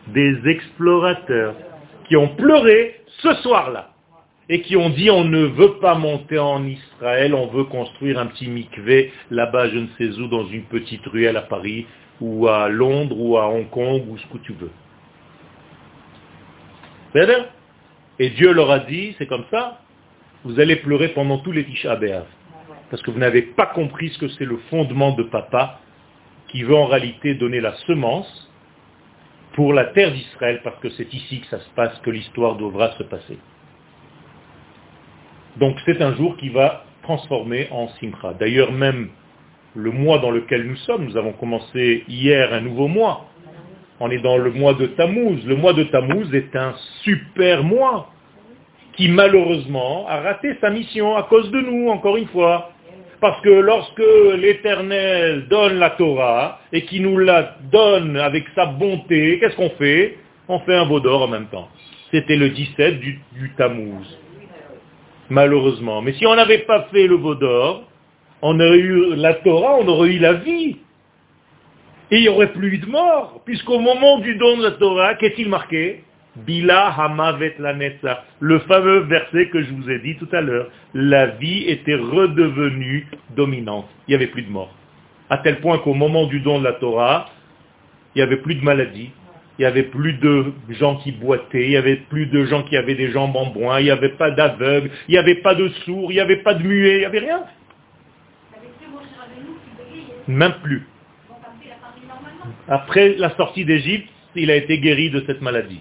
[0.08, 1.54] Des explorateurs
[2.08, 3.90] qui ont pleuré ce soir-là
[4.48, 8.26] et qui ont dit on ne veut pas monter en Israël, on veut construire un
[8.26, 11.86] petit mikvé là-bas, je ne sais où, dans une petite ruelle à Paris,
[12.20, 14.72] ou à Londres, ou à Hong Kong, ou ce que tu veux.
[17.14, 19.80] Et Dieu leur a dit, c'est comme ça,
[20.44, 22.26] vous allez pleurer pendant tous les Tisha B'Av.
[22.90, 25.80] Parce que vous n'avez pas compris ce que c'est le fondement de papa,
[26.48, 28.50] qui veut en réalité donner la semence
[29.52, 32.92] pour la terre d'Israël, parce que c'est ici que ça se passe, que l'histoire devra
[32.96, 33.38] se passer.
[35.56, 38.34] Donc c'est un jour qui va transformer en Simcha.
[38.34, 39.10] D'ailleurs même
[39.74, 43.29] le mois dans lequel nous sommes, nous avons commencé hier un nouveau mois,
[44.00, 45.44] on est dans le mois de Tammuz.
[45.46, 46.74] Le mois de Tammuz est un
[47.04, 48.10] super mois
[48.94, 52.72] qui malheureusement a raté sa mission à cause de nous, encore une fois.
[53.20, 54.02] Parce que lorsque
[54.38, 60.16] l'Éternel donne la Torah et qui nous la donne avec sa bonté, qu'est-ce qu'on fait?
[60.48, 61.68] On fait un veau d'or en même temps.
[62.10, 63.20] C'était le 17 du,
[63.58, 64.18] Tammuz.
[65.28, 66.00] Malheureusement.
[66.00, 67.84] Mais si on n'avait pas fait le veau d'or,
[68.40, 70.78] on aurait eu la Torah, on aurait eu la vie.
[72.10, 75.48] Et il n'y aurait plus de mort, puisqu'au moment du don de la Torah, qu'est-il
[75.48, 76.02] marqué
[76.36, 77.74] Bila hamavet la
[78.38, 80.68] le fameux verset que je vous ai dit tout à l'heure.
[80.94, 83.06] La vie était redevenue
[83.36, 83.88] dominante.
[84.06, 84.72] Il n'y avait plus de mort.
[85.28, 87.28] À tel point qu'au moment du don de la Torah,
[88.14, 89.10] il n'y avait plus de maladies,
[89.58, 92.76] il n'y avait plus de gens qui boitaient, il n'y avait plus de gens qui
[92.76, 95.68] avaient des jambes en bois, il n'y avait pas d'aveugles, il n'y avait pas de
[95.84, 97.42] sourds, il n'y avait pas de muets, il n'y avait rien.
[100.26, 100.86] Même plus.
[102.68, 105.80] Après la sortie d'Égypte, il a été guéri de cette maladie.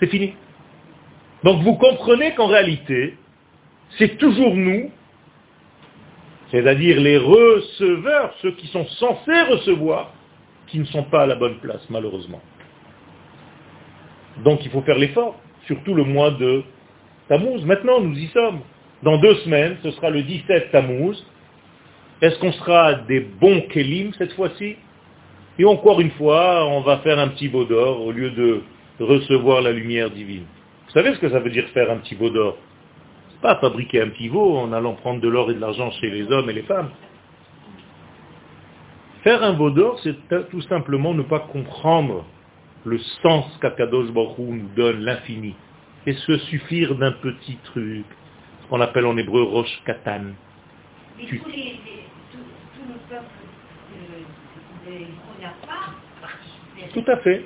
[0.00, 0.34] C'est fini.
[1.44, 3.16] Donc vous comprenez qu'en réalité,
[3.98, 4.90] c'est toujours nous,
[6.50, 10.12] c'est-à-dire les receveurs, ceux qui sont censés recevoir,
[10.68, 12.40] qui ne sont pas à la bonne place, malheureusement.
[14.44, 16.62] Donc il faut faire l'effort, surtout le mois de
[17.28, 17.64] Tammuz.
[17.64, 18.60] Maintenant, nous y sommes.
[19.02, 21.24] Dans deux semaines, ce sera le 17 Tammuz.
[22.20, 24.76] Est-ce qu'on sera des bons Kélim cette fois-ci?
[25.58, 28.62] Et encore une fois, on va faire un petit beau d'or au lieu de
[28.98, 30.44] recevoir la lumière divine.
[30.86, 32.56] Vous savez ce que ça veut dire faire un petit veau d'or?
[33.40, 36.30] Pas fabriquer un petit veau en allant prendre de l'or et de l'argent chez les
[36.30, 36.90] hommes et les femmes.
[39.24, 40.16] Faire un veau d'or, c'est
[40.50, 42.24] tout simplement ne pas comprendre
[42.84, 45.54] le sens qu'Akadosh Baruch nous donne, l'infini,
[46.06, 48.04] et se suffire d'un petit truc,
[48.62, 50.32] ce qu'on appelle en hébreu roche katan.
[56.94, 57.44] Tout à fait.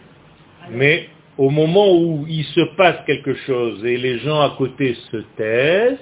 [0.71, 1.09] Mais
[1.39, 5.99] au moment où il se passe quelque chose et les gens à côté se taisent,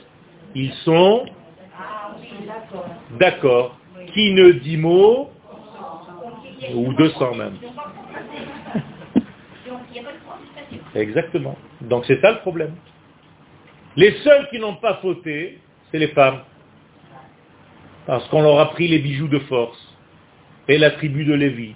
[0.54, 1.26] ils sont
[3.18, 3.78] d'accord.
[4.12, 5.30] Qui ne dit mot,
[6.72, 7.56] ou 200 même.
[10.94, 11.56] Exactement.
[11.80, 12.74] Donc c'est ça le problème.
[13.96, 15.58] Les seuls qui n'ont pas fauté,
[15.90, 16.40] c'est les femmes.
[18.06, 19.93] Parce qu'on leur a pris les bijoux de force
[20.68, 21.74] et la tribu de Lévi.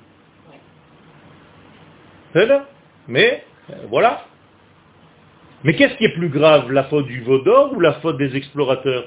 [3.09, 4.25] Mais, euh, voilà.
[5.65, 9.07] Mais qu'est-ce qui est plus grave, la faute du Vaudor ou la faute des explorateurs?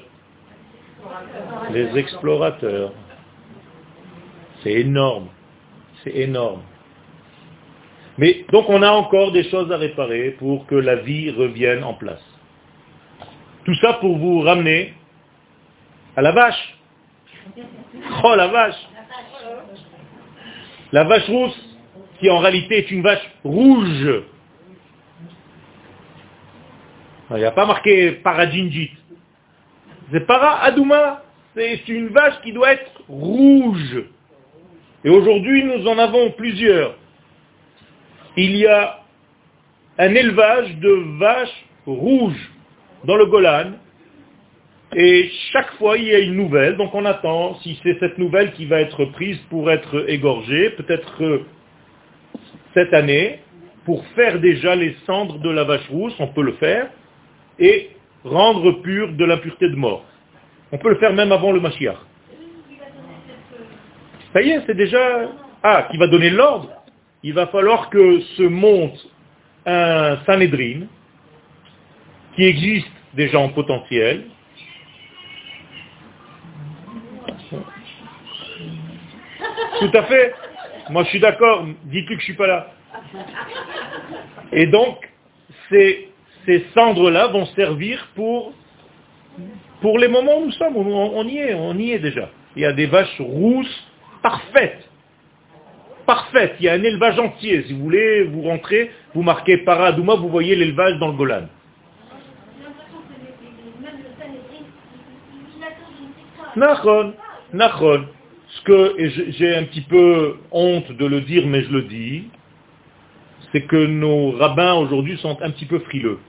[1.70, 2.92] Les explorateurs.
[4.62, 5.28] C'est énorme.
[6.04, 6.62] C'est énorme.
[8.18, 11.94] Mais donc on a encore des choses à réparer pour que la vie revienne en
[11.94, 12.22] place.
[13.64, 14.92] Tout ça pour vous ramener
[16.16, 16.78] à la vache.
[18.22, 18.88] Oh la vache
[20.92, 21.58] La vache rousse,
[22.20, 24.22] qui en réalité est une vache rouge.
[27.30, 28.90] Il n'y a pas marqué paradjinjit.
[30.10, 31.22] C'est para adouma.
[31.54, 34.04] C'est une vache qui doit être rouge.
[35.04, 36.96] Et aujourd'hui, nous en avons plusieurs.
[38.36, 39.00] Il y a
[39.98, 42.50] un élevage de vaches rouges
[43.04, 43.72] dans le Golan,
[44.94, 48.52] et chaque fois il y a une nouvelle, donc on attend si c'est cette nouvelle
[48.52, 51.42] qui va être prise pour être égorgée, peut-être
[52.74, 53.40] cette année,
[53.84, 56.88] pour faire déjà les cendres de la vache rouge, on peut le faire,
[57.58, 57.90] et
[58.24, 60.04] rendre pur de l'impureté de mort.
[60.70, 61.96] On peut le faire même avant le Mashiach.
[64.32, 65.30] Ça y est, c'est déjà...
[65.62, 66.70] Ah, qui va donner l'ordre
[67.22, 68.98] Il va falloir que se monte
[69.64, 70.86] un Sanhedrin
[72.34, 74.24] qui existe déjà en potentiel.
[79.82, 80.34] Tout à fait.
[80.90, 81.66] Moi, je suis d'accord.
[81.84, 82.68] Dis-tu que je suis pas là.
[84.52, 85.08] Et donc,
[85.68, 86.08] ces,
[86.46, 88.52] ces cendres-là vont servir pour,
[89.80, 90.76] pour les moments où nous sommes.
[90.76, 92.28] On, y est, on y est déjà.
[92.54, 93.88] Il y a des vaches rousses
[94.22, 94.88] parfaite.
[96.06, 96.54] Parfaite.
[96.60, 97.64] Il y a un élevage entier.
[97.64, 101.48] Si vous voulez, vous rentrez, vous marquez Paradouma, vous voyez l'élevage dans le Golan.
[106.54, 108.06] Nachon.
[108.62, 112.28] Ce que j'ai un petit peu honte de le dire, mais je le dis,
[113.50, 116.20] c'est que nos rabbins aujourd'hui sont un petit peu frileux.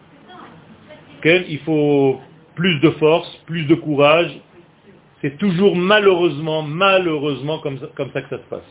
[1.25, 2.19] Il faut
[2.55, 4.31] plus de force, plus de courage,
[5.21, 8.61] c'est toujours malheureusement, malheureusement comme ça, comme ça que ça se passe.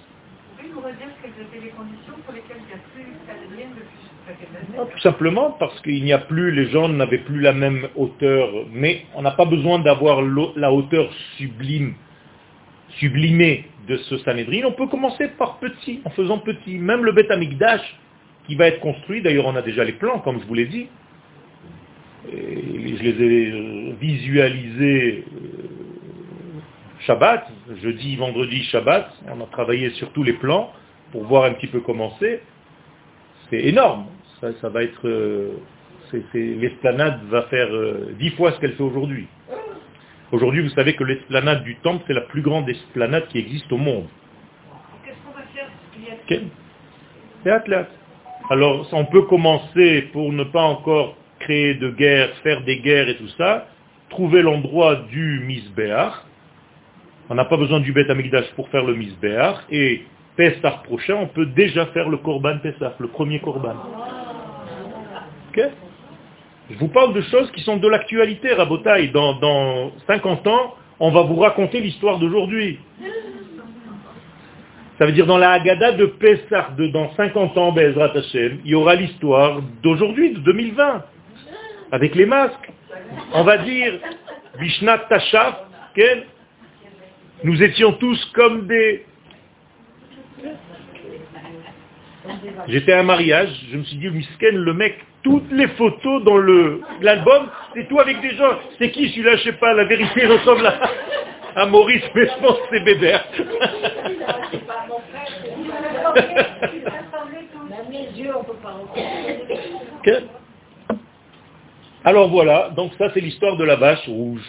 [4.92, 9.06] tout simplement parce qu'il n'y a plus, les gens n'avaient plus la même hauteur, mais
[9.14, 10.22] on n'a pas besoin d'avoir
[10.56, 11.94] la hauteur sublime,
[12.98, 14.62] sublimée de ce Sanhedrin.
[14.66, 16.78] On peut commencer par petit, en faisant petit.
[16.78, 17.82] Même le Beth Amikdash
[18.46, 20.88] qui va être construit, d'ailleurs on a déjà les plans, comme je vous l'ai dit,
[22.30, 25.62] et je les ai visualisés euh,
[27.00, 27.48] Shabbat,
[27.82, 30.72] jeudi, vendredi, Shabbat, on a travaillé sur tous les plans
[31.10, 32.40] pour voir un petit peu comment c'est.
[33.52, 34.06] Énorme.
[34.40, 35.58] Ça, va être, euh,
[36.32, 39.26] l'esplanade va faire euh, dix fois ce qu'elle fait aujourd'hui.
[40.32, 43.76] Aujourd'hui, vous savez que l'esplanade du temple, c'est la plus grande esplanade qui existe au
[43.76, 44.06] monde.
[45.04, 45.68] Qu'est-ce qu'on va faire
[47.44, 47.70] C'est
[48.50, 53.16] Alors, on peut commencer pour ne pas encore créer de guerre, faire des guerres et
[53.16, 53.68] tout ça,
[54.08, 56.14] trouver l'endroit du Misbéach,
[57.28, 59.56] on n'a pas besoin du Beth Amigdash pour faire le Misbéach.
[59.70, 60.02] Et
[60.36, 63.76] Pessah prochain, on peut déjà faire le Korban Pessah, le premier Korban.
[66.72, 69.10] Je vous parle de choses qui sont de l'actualité, Rabotaï.
[69.10, 72.78] Dans, dans 50 ans, on va vous raconter l'histoire d'aujourd'hui.
[74.98, 78.70] Ça veut dire dans la Haggadah de Pessah, de dans 50 ans, Bezrat Hashem, il
[78.70, 81.04] y aura l'histoire d'aujourd'hui, de 2020,
[81.90, 82.72] avec les masques.
[83.34, 83.94] On va dire,
[84.58, 85.64] Bishnat Tashaf,
[87.44, 89.04] nous étions tous comme des...
[92.68, 96.36] J'étais à un mariage, je me suis dit, Misken, le mec, toutes les photos dans
[96.36, 98.58] le l'album, c'est tout avec des gens.
[98.78, 100.78] C'est qui celui-là, je sais pas, la vérité ressemble à,
[101.56, 103.24] à Maurice, mais je pense que c'est Bébert.
[112.04, 114.42] Alors voilà, donc ça c'est l'histoire de la vache rouge.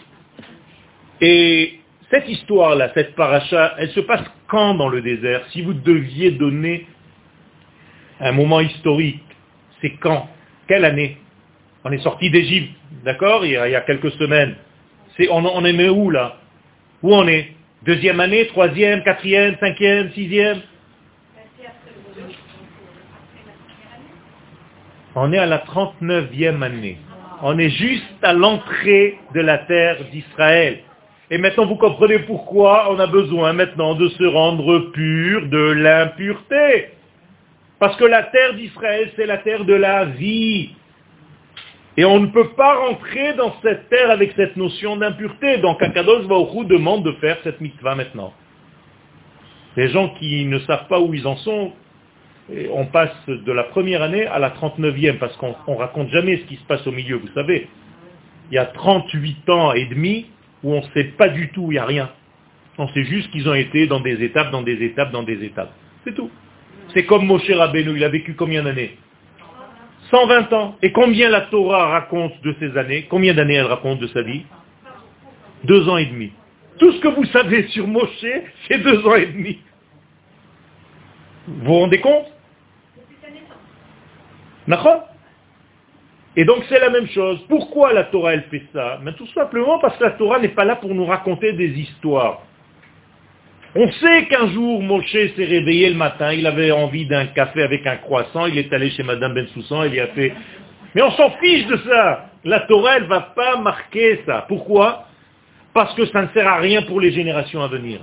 [1.21, 5.43] Et cette histoire-là, cette paracha, elle se passe quand dans le désert?
[5.51, 6.87] Si vous deviez donner
[8.29, 9.21] un moment historique,
[9.81, 10.29] c'est quand?
[10.67, 11.17] Quelle année?
[11.83, 13.45] On est sorti d'Égypte, d'accord?
[13.45, 14.55] Il, y a quelques semaines.
[15.29, 16.37] On, on est où là?
[17.01, 17.51] Où on est?
[17.83, 20.61] Deuxième année, troisième, quatrième, cinquième, sixième?
[25.15, 26.97] On est à la 39e année.
[27.41, 30.79] On est juste à l'entrée de la terre d'Israël.
[31.29, 36.92] Et maintenant, vous comprenez pourquoi on a besoin maintenant de se rendre pur de l'impureté.
[37.83, 40.69] Parce que la terre d'Israël, c'est la terre de la vie.
[41.97, 45.57] Et on ne peut pas rentrer dans cette terre avec cette notion d'impureté.
[45.57, 48.31] Donc Akadosh Baruch demande de faire cette mitzvah maintenant.
[49.75, 51.73] Les gens qui ne savent pas où ils en sont,
[52.71, 56.43] on passe de la première année à la 39e, parce qu'on ne raconte jamais ce
[56.43, 57.67] qui se passe au milieu, vous savez.
[58.49, 60.27] Il y a 38 ans et demi
[60.63, 62.09] où on ne sait pas du tout, il n'y a rien.
[62.77, 65.73] On sait juste qu'ils ont été dans des étapes, dans des étapes, dans des étapes.
[66.05, 66.31] C'est tout.
[66.93, 68.97] C'est comme Moshe Rabbeinu, il a vécu combien d'années
[70.11, 70.75] 120 ans.
[70.81, 74.43] Et combien la Torah raconte de ces années Combien d'années elle raconte de sa vie
[75.63, 76.31] Deux ans et demi.
[76.77, 78.25] Tout ce que vous savez sur Moshe,
[78.67, 79.59] c'est deux ans et demi.
[81.47, 82.27] Vous vous rendez compte
[86.35, 87.39] Et donc c'est la même chose.
[87.49, 90.65] Pourquoi la Torah elle fait ça Mais Tout simplement parce que la Torah n'est pas
[90.65, 92.41] là pour nous raconter des histoires.
[93.75, 97.87] On sait qu'un jour, Moshe s'est réveillé le matin, il avait envie d'un café avec
[97.87, 100.31] un croissant, il est allé chez Madame Ben Soussan, il y a fait...
[100.93, 104.45] Mais on s'en fiche de ça La Torah, elle ne va pas marquer ça.
[104.47, 105.07] Pourquoi?
[105.73, 107.99] Parce que ça ne sert à rien pour les générations à venir.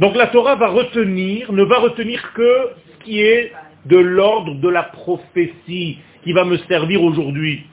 [0.00, 3.52] Donc la Torah va retenir, ne va retenir que ce qui est
[3.86, 7.66] de l'ordre de la prophétie qui va me servir aujourd'hui.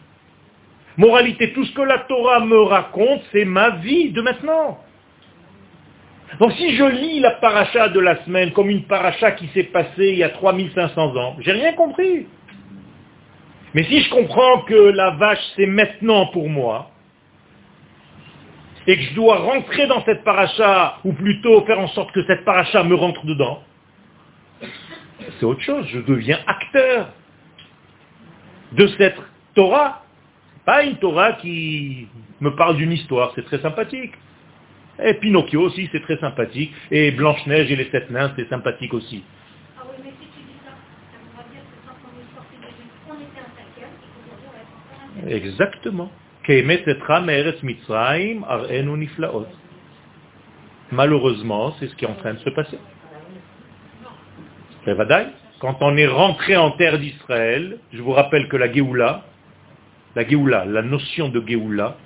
[0.96, 4.80] Moralité, tout ce que la Torah me raconte, c'est ma vie de maintenant.
[6.40, 10.10] Donc si je lis la paracha de la semaine comme une paracha qui s'est passée
[10.10, 12.28] il y a 3500 ans, j'ai rien compris.
[13.74, 16.92] Mais si je comprends que la vache c'est maintenant pour moi,
[18.88, 22.46] et que je dois rentrer dans cette paracha, ou plutôt faire en sorte que cette
[22.46, 23.62] paracha me rentre dedans,
[25.40, 27.10] c'est autre chose, je deviens acteur
[28.72, 29.18] de cette
[29.56, 30.04] Torah.
[30.66, 32.08] Pas une Torah qui
[32.40, 34.14] me parle d'une histoire, c'est très sympathique.
[35.04, 36.74] Et Pinocchio aussi, c'est très sympathique.
[36.92, 39.24] Et Blanche-Neige et les sept nains, c'est sympathique aussi.
[39.78, 40.72] Ah oui, mais si tu dis ça,
[41.36, 42.26] ça dire que quand on est
[43.10, 46.12] on était un cinquième, et Exactement.
[50.92, 52.80] Malheureusement, c'est ce qui est en train de se passer.
[55.60, 59.26] Quand on est rentré en terre d'Israël, je vous rappelle que la Géoula,
[60.16, 61.98] la Géoula, la notion de Géoula,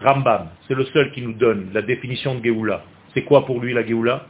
[0.00, 2.82] Rambam, c'est le seul qui nous donne la définition de Géoula.
[3.12, 4.26] C'est quoi pour lui la Géoula?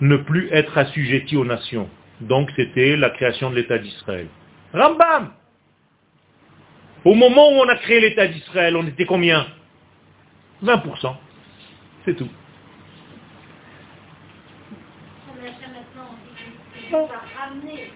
[0.00, 1.88] Ne plus être assujetti aux nations.
[2.20, 4.26] Donc c'était la création de l'État d'Israël.
[4.74, 5.32] Rambam
[7.04, 9.46] Au moment où on a créé l'État d'Israël, on était combien?
[10.64, 11.14] 20%.
[12.04, 12.28] C'est tout.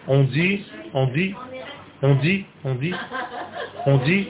[0.06, 1.34] On dit, on dit,
[2.02, 2.94] on dit, on dit,
[3.86, 4.28] on dit,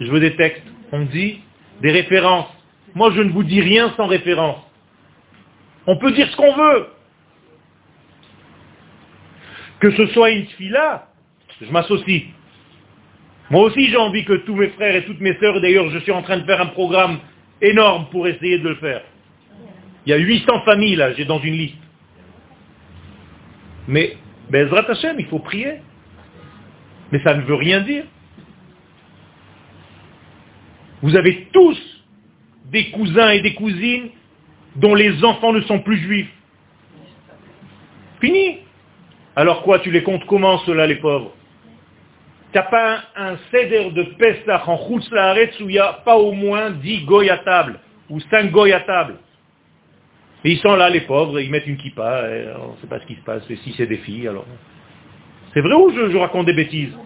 [0.00, 1.40] je veux des textes on dit
[1.80, 2.48] des références.
[2.94, 4.60] Moi, je ne vous dis rien sans référence.
[5.86, 6.86] On peut dire ce qu'on veut.
[9.80, 11.08] Que ce soit une fila,
[11.60, 12.22] je m'associe.
[13.50, 16.12] Moi aussi, j'ai envie que tous mes frères et toutes mes sœurs, d'ailleurs, je suis
[16.12, 17.18] en train de faire un programme
[17.60, 19.02] énorme pour essayer de le faire.
[20.06, 21.76] Il y a 800 familles, là, j'ai dans une liste.
[23.88, 24.16] Mais,
[24.50, 25.74] Bezrat Hashem, il faut prier.
[27.12, 28.04] Mais ça ne veut rien dire.
[31.04, 31.78] Vous avez tous
[32.72, 34.08] des cousins et des cousines
[34.76, 36.32] dont les enfants ne sont plus juifs.
[38.22, 38.60] Fini.
[39.36, 41.34] Alors quoi, tu les comptes comment ceux-là, les pauvres?
[42.54, 45.10] T'as pas un, céder de Pesach en Chutz
[45.60, 48.80] où il n'y a pas au moins 10 goy à table, ou 5 goy à
[48.80, 49.16] table?
[50.42, 52.24] Et ils sont là, les pauvres, ils mettent une kippa,
[52.62, 54.46] on ne sait pas ce qui se passe, et si c'est des filles, alors...
[55.52, 56.96] C'est vrai ou je raconte des bêtises?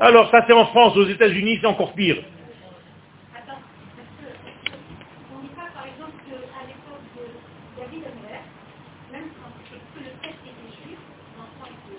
[0.00, 2.18] Alors ça c'est en France, aux États-Unis c'est encore pire.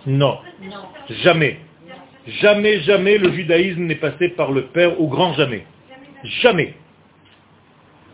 [0.07, 0.39] Non,
[1.23, 1.59] jamais.
[2.25, 5.65] Jamais, jamais le judaïsme n'est passé par le Père, au grand jamais.
[6.41, 6.73] Jamais.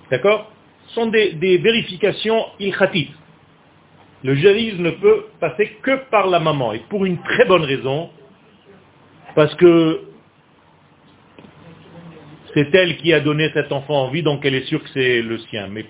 [0.09, 0.51] D'accord
[0.87, 3.13] Ce sont des, vérifications ilchatites.
[4.23, 8.09] Le judaïsme ne peut passer que par la maman, et pour une très bonne raison,
[9.35, 10.01] parce que
[12.53, 15.21] c'est elle qui a donné cet enfant en vie, donc elle est sûre que c'est
[15.21, 15.85] le sien, mais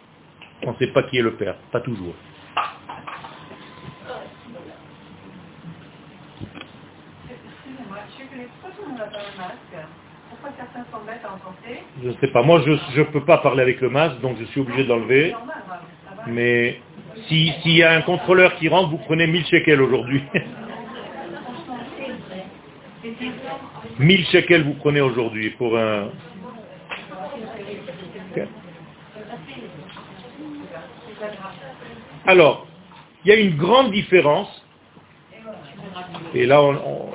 [0.64, 2.16] on ne sait pas qui est le père, pas toujours.
[7.30, 9.88] Excusez-moi, je connais pourquoi tout le monde n'a pas un masque
[10.58, 11.39] Certains s'embêtent à en
[12.04, 14.45] Je ne sais pas, moi je ne peux pas parler avec le masque, donc je
[14.45, 15.30] suis obligé d'enlever.
[15.30, 15.76] C'est normal, hein.
[16.28, 16.80] Mais
[17.28, 20.24] si- s'il y a un contrôleur qui rentre, vous prenez 1000 shekels aujourd'hui.
[23.99, 26.08] 1000 shekels vous prenez aujourd'hui pour un...
[32.26, 32.68] Alors,
[33.26, 34.66] il y a une grande différence,
[36.34, 37.12] et là, on- on-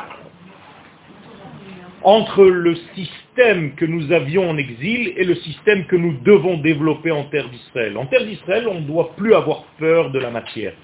[2.02, 7.10] entre le système que nous avions en exil et le système que nous devons développer
[7.10, 7.96] en terre d'Israël.
[7.96, 10.74] En terre d'Israël, on ne doit plus avoir peur de la matière.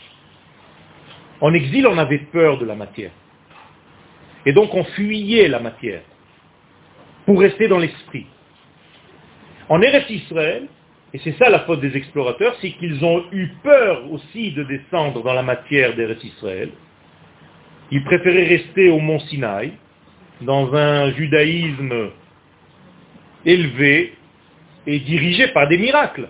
[1.41, 3.11] En exil, on avait peur de la matière.
[4.47, 6.03] Et donc, on fuyait la matière
[7.27, 8.27] pour rester dans l'esprit.
[9.69, 10.69] En Eretz Israël,
[11.13, 15.23] et c'est ça la faute des explorateurs, c'est qu'ils ont eu peur aussi de descendre
[15.23, 16.71] dans la matière d'Eretz Israël.
[17.91, 19.73] Ils préféraient rester au mont Sinaï,
[20.41, 22.11] dans un judaïsme
[23.45, 24.15] élevé
[24.87, 26.29] et dirigé par des miracles.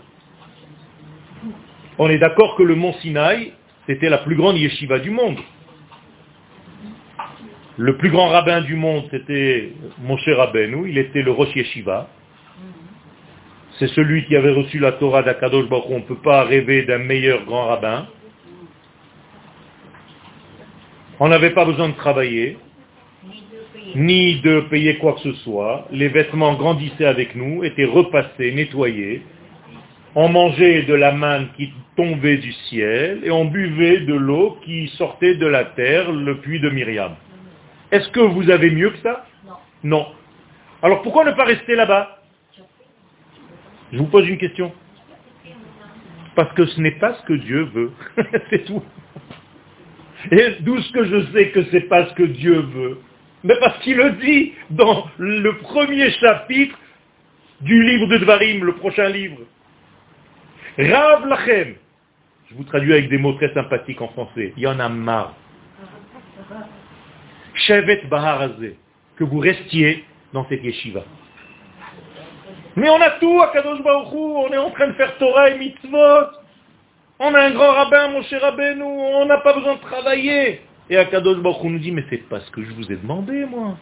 [1.99, 3.53] On est d'accord que le mont Sinaï,
[3.87, 5.39] c'était la plus grande yeshiva du monde.
[7.77, 12.09] Le plus grand rabbin du monde, c'était Moshe Rabbeinu, il était le Rosh Yeshiva.
[13.79, 15.87] C'est celui qui avait reçu la Torah d'Akadosh Baruch.
[15.89, 18.07] On ne peut pas rêver d'un meilleur grand rabbin.
[21.19, 22.59] On n'avait pas besoin de travailler,
[23.95, 25.87] ni de payer quoi que ce soit.
[25.91, 29.23] Les vêtements grandissaient avec nous, étaient repassés, nettoyés.
[30.15, 34.89] On mangeait de la manne qui tombait du ciel et on buvait de l'eau qui
[34.97, 37.15] sortait de la terre, le puits de Myriam.
[37.91, 39.27] Est-ce que vous avez mieux que ça?
[39.45, 39.53] Non.
[39.83, 40.07] Non.
[40.83, 42.19] Alors pourquoi ne pas rester là-bas?
[43.93, 44.73] Je vous pose une question.
[46.35, 47.93] Parce que ce n'est pas ce que Dieu veut.
[48.51, 48.83] c'est tout.
[50.31, 52.99] Et d'où ce que je sais que c'est pas ce que Dieu veut?
[53.45, 56.79] Mais parce qu'il le dit dans le premier chapitre
[57.61, 59.39] du livre de Dvarim, le prochain livre.
[60.79, 61.75] Rav Lachem.
[62.51, 64.55] Je vous traduis avec des mots très sympathiques en français.
[64.57, 65.35] Il y en a marre.
[67.55, 68.77] Shevet Baharazé.
[69.17, 71.05] Que vous restiez dans cette yeshiva.
[72.77, 75.51] Mais on a tout à Kadosh Baruch Hu, on est en train de faire Torah
[75.51, 76.27] et mitzvot.
[77.21, 80.63] On a un grand rabbin, mon cher Rabbeinu, on n'a pas besoin de travailler.
[80.91, 83.77] Et Akadosh Baruch nous dit, mais c'est pas ce que je vous ai demandé, moi.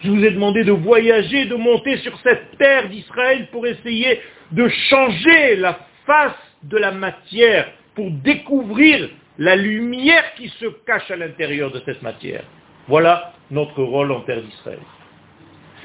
[0.00, 4.20] Je vous ai demandé de voyager, de monter sur cette terre d'Israël pour essayer
[4.52, 9.08] de changer la face de la matière, pour découvrir
[9.38, 12.44] la lumière qui se cache à l'intérieur de cette matière.
[12.88, 14.78] Voilà notre rôle en terre d'Israël.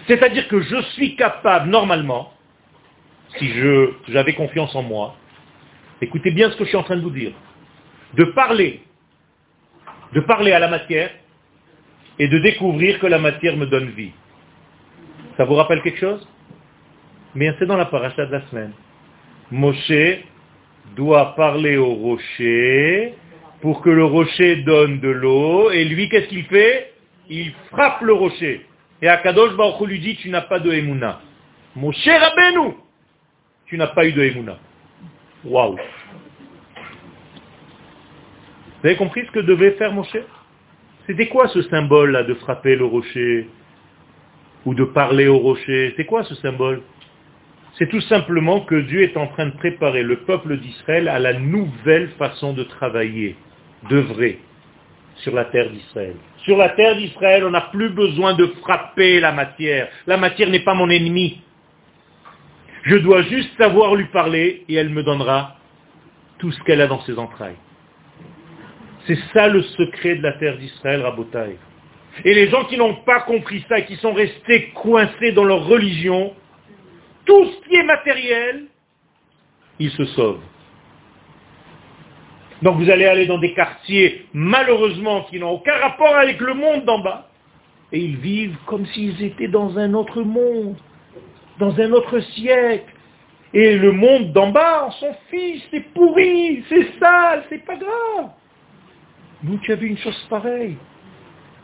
[0.07, 2.33] C'est-à-dire que je suis capable, normalement,
[3.37, 3.49] si
[4.07, 5.15] j'avais confiance en moi,
[6.01, 7.31] écoutez bien ce que je suis en train de vous dire,
[8.13, 8.84] de parler,
[10.15, 11.11] de parler à la matière
[12.17, 14.13] et de découvrir que la matière me donne vie.
[15.35, 16.25] Ça vous rappelle quelque chose?
[17.35, 18.71] Mais c'est dans la paracha de la semaine.
[19.51, 20.23] Moshe
[20.95, 23.13] doit parler au rocher
[23.61, 26.93] pour que le rocher donne de l'eau, et lui, qu'est-ce qu'il fait?
[27.29, 28.65] Il frappe le rocher.
[29.01, 31.19] Et Akadosh Baruch Hu lui dit, tu n'as pas de Emouna.
[31.75, 32.75] Moshe Rabbeinu,
[33.65, 34.57] tu n'as pas eu de Emouna.
[35.43, 35.77] Waouh
[38.85, 40.15] Vous avez compris ce que devait faire Moshe
[41.07, 43.49] C'était quoi ce symbole-là de frapper le rocher
[44.63, 46.83] Ou de parler au rocher C'est quoi ce symbole
[47.79, 51.33] C'est tout simplement que Dieu est en train de préparer le peuple d'Israël à la
[51.33, 53.35] nouvelle façon de travailler,
[53.89, 54.37] d'œuvrer
[55.15, 56.17] sur la terre d'Israël.
[56.43, 59.87] Sur la terre d'Israël, on n'a plus besoin de frapper la matière.
[60.05, 61.41] La matière n'est pas mon ennemi.
[62.83, 65.55] Je dois juste savoir lui parler et elle me donnera
[66.37, 67.55] tout ce qu'elle a dans ses entrailles.
[69.07, 71.57] C'est ça le secret de la terre d'Israël, Rabotai.
[72.23, 76.33] Et les gens qui n'ont pas compris ça qui sont restés coincés dans leur religion,
[77.25, 78.65] tout ce qui est matériel,
[79.79, 80.41] ils se sauvent.
[82.61, 86.85] Donc vous allez aller dans des quartiers, malheureusement, qui n'ont aucun rapport avec le monde
[86.85, 87.29] d'en bas,
[87.91, 90.75] et ils vivent comme s'ils étaient dans un autre monde,
[91.59, 92.91] dans un autre siècle.
[93.53, 98.31] Et le monde d'en bas, on s'en fiche, c'est pourri, c'est sale, c'est pas grave.
[99.45, 100.75] Nous, tu as vu une chose pareille.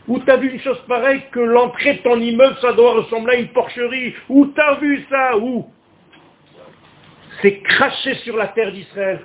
[0.06, 3.36] Où tu as vu une chose pareille que l'entrée de ton immeuble, ça doit ressembler
[3.36, 4.14] à une porcherie.
[4.28, 5.68] Où tu as vu ça Où
[7.40, 9.20] C'est cracher sur la terre d'Israël,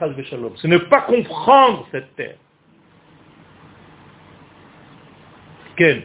[0.56, 2.38] C'est ne pas comprendre cette terre.
[5.76, 6.04] Quel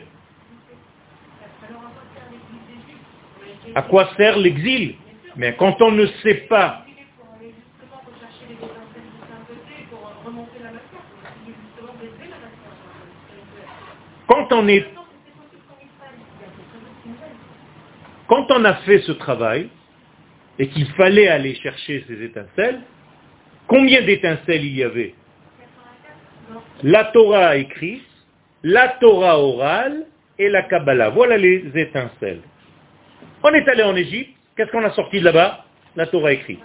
[3.75, 4.97] À quoi sert l'exil?
[5.37, 6.82] Mais quand on ne sait pas
[14.29, 14.53] quand
[18.51, 19.69] on a fait ce travail
[20.59, 22.81] et qu'il fallait aller chercher ces étincelles,
[23.67, 25.15] combien d'étincelles il y avait
[26.83, 28.03] La Torah écrite,
[28.63, 30.07] la Torah orale
[30.39, 31.11] et la Kabbalah.
[31.11, 32.43] Voilà les étincelles.
[33.43, 35.65] On est allé en Égypte, qu'est-ce qu'on a sorti de là-bas
[35.97, 36.63] La Torah écrite.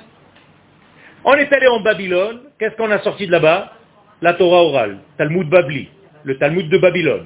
[1.24, 3.74] On est allé en Babylone, qu'est-ce qu'on a sorti de là-bas
[4.22, 5.89] La Torah orale, Talmud Babli,
[6.24, 7.26] le Talmud de Babylone.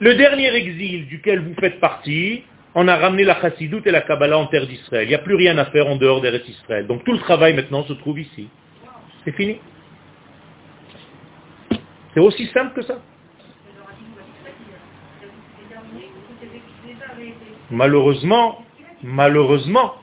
[0.00, 2.44] Le dernier exil duquel vous faites partie,
[2.74, 5.06] on a ramené la Chassidoute et la Kabbalah en terre d'Israël.
[5.06, 6.86] Il n'y a plus rien à faire en dehors d'Eretz Israël.
[6.86, 8.48] Donc tout le travail maintenant se trouve ici.
[9.24, 9.58] C'est fini.
[12.14, 13.00] C'est aussi simple que ça.
[17.70, 18.64] Malheureusement,
[19.02, 19.94] malheureusement,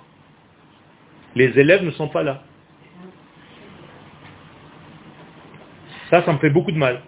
[1.36, 2.44] les élèves ne sont pas là.
[6.10, 7.02] Ça, ça me fait beaucoup de mal.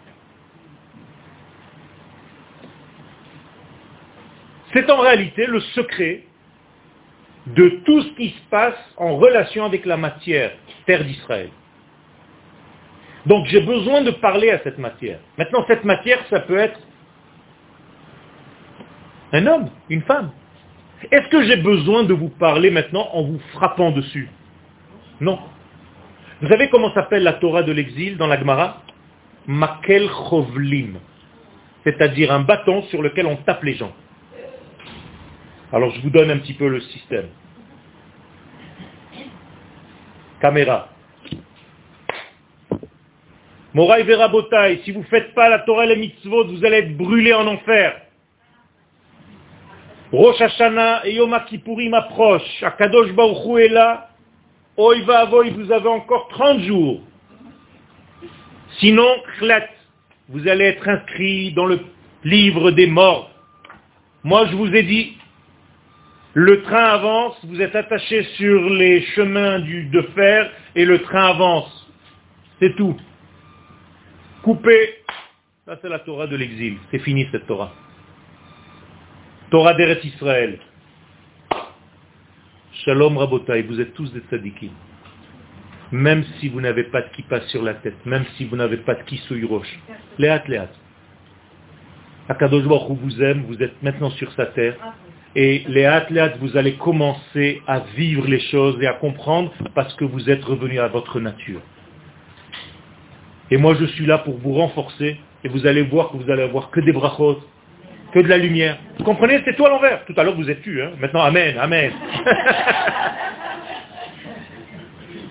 [4.74, 6.24] C'est en réalité le secret
[7.48, 10.52] de tout ce qui se passe en relation avec la matière,
[10.86, 11.50] terre d'Israël.
[13.26, 15.20] Donc j'ai besoin de parler à cette matière.
[15.38, 16.80] Maintenant, cette matière, ça peut être
[19.34, 20.32] un homme, une femme.
[21.12, 24.30] Est-ce que j'ai besoin de vous parler maintenant en vous frappant dessus?
[25.20, 25.40] Non.
[26.42, 28.82] Vous savez comment s'appelle la Torah de l'exil dans la Gemara?
[29.46, 30.98] Makel Chovlim.
[31.84, 33.94] C'est-à-dire un bâton sur lequel on tape les gens.
[35.72, 37.28] Alors je vous donne un petit peu le système.
[40.40, 40.90] Caméra.
[43.74, 46.98] Moraï Verabotai, si vous ne faites pas la Torah et les mitzvot, vous allez être
[46.98, 48.02] brûlés en enfer.
[50.12, 52.64] Rosh Hashanah et Yom Kippourim approchent.
[52.64, 54.10] Akadosh Baruch est là.
[54.78, 57.02] Oiva Avoy, vous avez encore 30 jours.
[58.80, 59.08] Sinon,
[60.30, 61.80] vous allez être inscrit dans le
[62.24, 63.32] livre des morts.
[64.24, 65.18] Moi, je vous ai dit,
[66.40, 71.30] le train avance, vous êtes attaché sur les chemins du, de fer et le train
[71.32, 71.92] avance.
[72.60, 72.96] C'est tout.
[74.44, 75.00] Coupé.
[75.66, 76.78] Ça, c'est la Torah de l'exil.
[76.92, 77.74] C'est fini cette Torah.
[79.50, 80.60] Torah d'Eretz Israël.
[82.86, 84.74] Shalom Rabotai, vous êtes tous des tzadikim.
[85.92, 88.94] Même si vous n'avez pas de kippa sur la tête, même si vous n'avez pas
[88.94, 89.80] de kisouy roche.
[90.20, 90.70] Léat, léat.
[92.30, 94.76] Akadosh Baruch vous aime, vous êtes maintenant sur sa terre.
[95.40, 100.04] Et léat, léat, vous allez commencer à vivre les choses et à comprendre parce que
[100.04, 101.62] vous êtes revenu à votre nature.
[103.52, 106.42] Et moi je suis là pour vous renforcer et vous allez voir que vous allez
[106.42, 107.40] avoir que des brachot,
[108.14, 108.80] que de la lumière.
[108.98, 110.04] Vous comprenez C'est toi l'envers.
[110.06, 110.82] Tout à l'heure, vous êtes tu.
[110.82, 111.92] Hein Maintenant, Amen, Amen.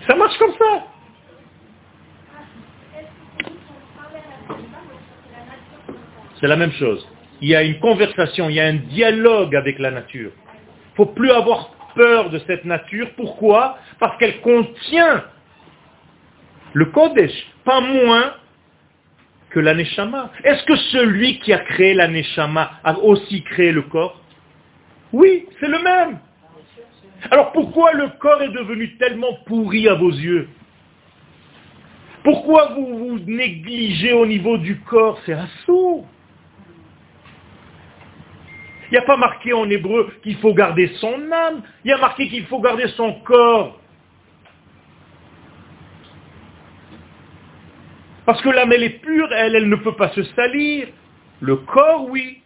[0.09, 0.85] ça marche comme ça.
[6.41, 7.05] C'est la même chose.
[7.41, 10.30] Il y a une conversation, il y a un dialogue avec la nature.
[10.37, 13.11] Il ne faut plus avoir peur de cette nature.
[13.16, 13.78] Pourquoi?
[13.99, 15.24] Parce qu'elle contient
[16.72, 17.32] le Kodesh,
[17.64, 18.34] pas moins
[19.51, 20.30] que l'aneshama.
[20.45, 24.20] Est-ce que celui qui a créé l'aneshama a aussi créé le corps?
[25.12, 26.18] Oui, c'est le même.
[27.30, 30.49] Alors pourquoi le corps est devenu tellement pourri à vos yeux?
[32.22, 35.18] Pourquoi vous vous négligez au niveau du corps?
[35.24, 36.05] C'est assaut.
[38.91, 41.99] Il n'y a pas marqué en hébreu qu'il faut garder son âme, il y a
[41.99, 43.80] marqué qu'il faut garder son corps.
[48.24, 50.89] Parce que l'âme, elle est pure, elle, elle ne peut pas se salir.
[51.41, 52.43] Le corps, oui.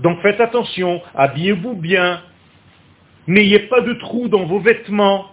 [0.00, 2.22] Donc faites attention, habillez-vous bien.
[3.26, 5.32] N'ayez pas de trous dans vos vêtements.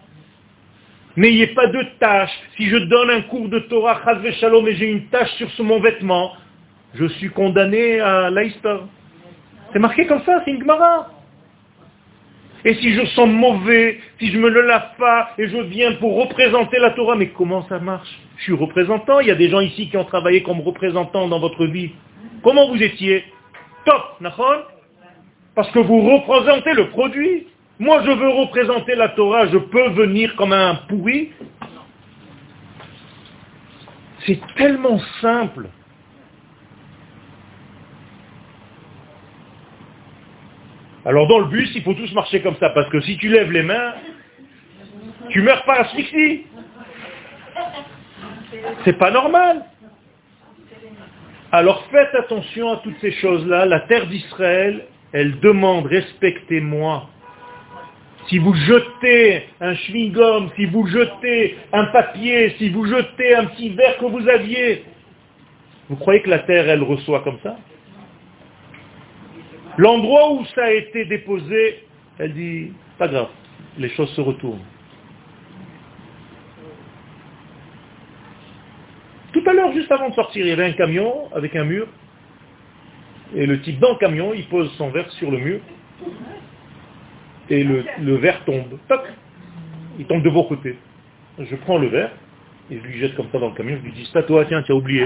[1.15, 2.37] N'ayez pas de taches.
[2.57, 4.01] Si je donne un cours de Torah,
[4.39, 6.33] Shalom, et j'ai une tache sur mon vêtement,
[6.93, 8.81] je suis condamné à l'Aïstar.
[9.73, 10.65] C'est marqué comme ça, c'est une.
[12.67, 16.19] Et si je sens mauvais, si je me le lave pas et je viens pour
[16.19, 18.09] représenter la Torah, mais comment ça marche?
[18.37, 21.39] Je suis représentant, il y a des gens ici qui ont travaillé comme représentants dans
[21.39, 21.91] votre vie.
[22.41, 23.23] Comment vous étiez?
[23.85, 24.63] Top, Nahon
[25.53, 27.47] Parce que vous représentez le produit.
[27.77, 31.31] Moi, je veux représenter la Torah, je peux venir comme un pourri.
[34.25, 35.67] C'est tellement simple.
[41.05, 43.51] Alors dans le bus, il faut tous marcher comme ça, parce que si tu lèves
[43.51, 43.93] les mains,
[45.29, 46.43] tu meurs par asphyxie.
[48.83, 49.63] C'est pas normal.
[51.51, 53.65] Alors faites attention à toutes ces choses-là.
[53.65, 57.09] La terre d'Israël, elle demande respectez-moi.
[58.27, 63.69] Si vous jetez un chewing-gum, si vous jetez un papier, si vous jetez un petit
[63.69, 64.83] verre que vous aviez,
[65.87, 67.55] vous croyez que la terre, elle reçoit comme ça?
[69.77, 71.83] L'endroit où ça a été déposé,
[72.17, 73.29] elle dit, pas grave,
[73.77, 74.63] les choses se retournent.
[79.33, 81.87] Tout à l'heure, juste avant de sortir, il y avait un camion avec un mur.
[83.35, 85.59] Et le type dans le camion, il pose son verre sur le mur.
[87.49, 88.79] Et le, verre tombe.
[88.87, 89.01] Toc
[89.99, 90.77] Il tombe de vos côtés.
[91.37, 92.11] Je prends le verre
[92.71, 93.75] et je lui jette comme ça dans le camion.
[93.77, 95.05] Je lui dis, c'est à toi, tiens, tu oublié.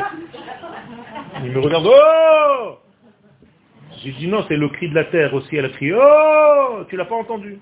[1.44, 2.78] Il me regarde, oh
[4.04, 5.56] J'ai dit, non, c'est le cri de la terre aussi.
[5.56, 7.60] Elle a crié, oh Tu l'as pas entendu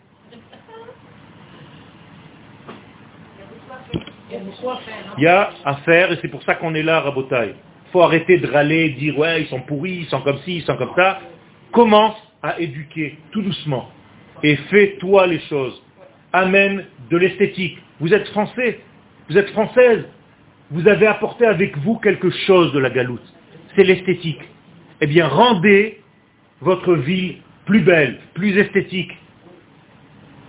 [5.17, 7.55] Il y a à faire, et c'est pour ça qu'on est là, Rabotaille.
[7.87, 10.63] Il faut arrêter de râler, dire, ouais, ils sont pourris, ils sont comme ci, ils
[10.63, 11.21] sont comme ça.
[11.71, 13.89] Commence à éduquer, tout doucement.
[14.43, 15.81] Et fais-toi les choses.
[16.33, 17.77] Amène de l'esthétique.
[17.99, 18.79] Vous êtes français,
[19.29, 20.05] vous êtes française.
[20.69, 23.23] Vous avez apporté avec vous quelque chose de la galoute.
[23.75, 24.41] C'est l'esthétique.
[24.99, 26.01] Eh bien, rendez
[26.61, 29.11] votre ville plus belle, plus esthétique.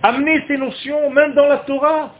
[0.01, 2.15] Amenez ces notions même dans la Torah.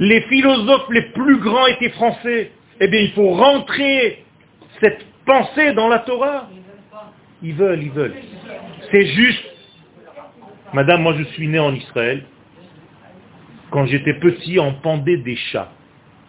[0.00, 2.52] Les philosophes les plus grands étaient français.
[2.80, 4.24] Eh bien, il faut rentrer
[4.80, 6.48] cette pensée dans la Torah.
[7.42, 8.14] Ils veulent, ils veulent.
[8.90, 9.44] C'est juste.
[10.72, 12.24] Madame, moi je suis né en Israël.
[13.70, 15.70] Quand j'étais petit, on pendait des chats.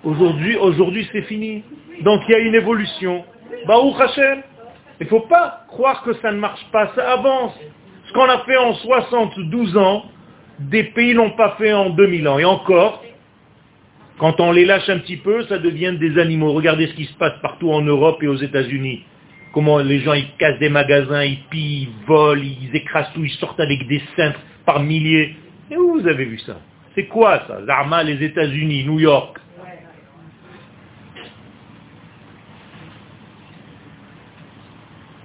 [0.04, 1.64] Aujourd'hui, aujourd'hui c'est fini.
[2.02, 3.26] Donc il y a une évolution.
[3.66, 4.44] Baruch Hashem.
[5.00, 7.54] Il ne faut pas croire que ça ne marche pas, ça avance.
[8.08, 10.06] Ce qu'on a fait en 72 ans,
[10.60, 12.40] des pays l'ont pas fait en 2000 ans.
[12.40, 13.04] Et encore,
[14.18, 16.54] quand on les lâche un petit peu, ça devient des animaux.
[16.54, 19.04] Regardez ce qui se passe partout en Europe et aux États-Unis.
[19.54, 23.32] Comment les gens, ils cassent des magasins, ils pillent, ils volent, ils écrasent tout, ils
[23.32, 25.36] sortent avec des cintres par milliers.
[25.72, 26.58] Et où vous avez vu ça
[26.94, 27.66] C'est quoi ça?
[27.66, 29.38] Zarma, les États-Unis, New York.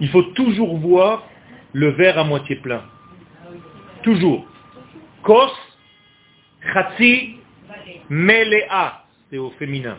[0.00, 1.24] Il faut toujours voir
[1.72, 2.82] le verre à moitié plein.
[4.02, 4.46] Toujours.
[5.22, 5.52] Kos,
[6.72, 7.36] Khatsi,
[8.08, 9.98] Melea, c'est au féminin.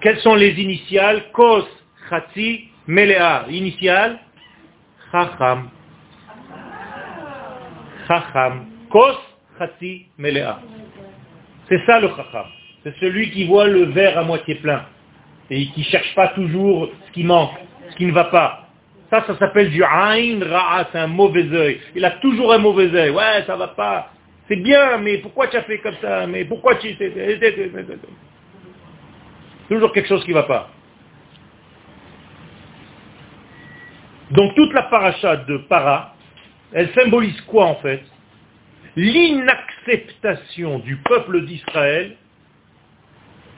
[0.00, 1.30] Quelles sont les initiales?
[1.32, 1.66] Kos,
[2.08, 3.46] Khatsi, Melea.
[3.48, 4.18] Initiale?
[5.12, 5.70] Chacham.
[8.08, 8.66] Chacham.
[8.90, 9.16] Kos,
[9.58, 10.60] Khatsi, Melea.
[11.68, 12.46] C'est ça le Chacham.
[12.82, 14.84] C'est celui qui voit le verre à moitié plein
[15.50, 17.58] et qui ne cherche pas toujours ce qui manque,
[17.90, 18.66] ce qui ne va pas.
[19.10, 21.80] Ça, ça s'appelle du Ain Ra'a, c'est un mauvais œil.
[21.94, 23.10] Il a toujours un mauvais œil.
[23.10, 24.12] Ouais, ça va pas.
[24.48, 26.26] C'est bien, mais pourquoi tu as fait comme ça?
[26.26, 26.96] Mais pourquoi tu...
[29.68, 30.70] Toujours quelque chose qui ne va pas.
[34.30, 36.14] Donc toute la paracha de para,
[36.72, 38.02] elle symbolise quoi en fait?
[38.96, 42.16] L'inacceptation du peuple d'Israël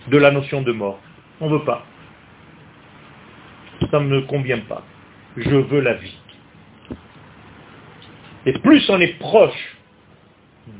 [0.08, 0.98] de la notion de mort.
[1.40, 1.84] On ne veut pas.
[3.92, 4.82] Ça ne me convient pas
[5.36, 6.14] je veux la vie.
[8.46, 9.76] Et plus on est proche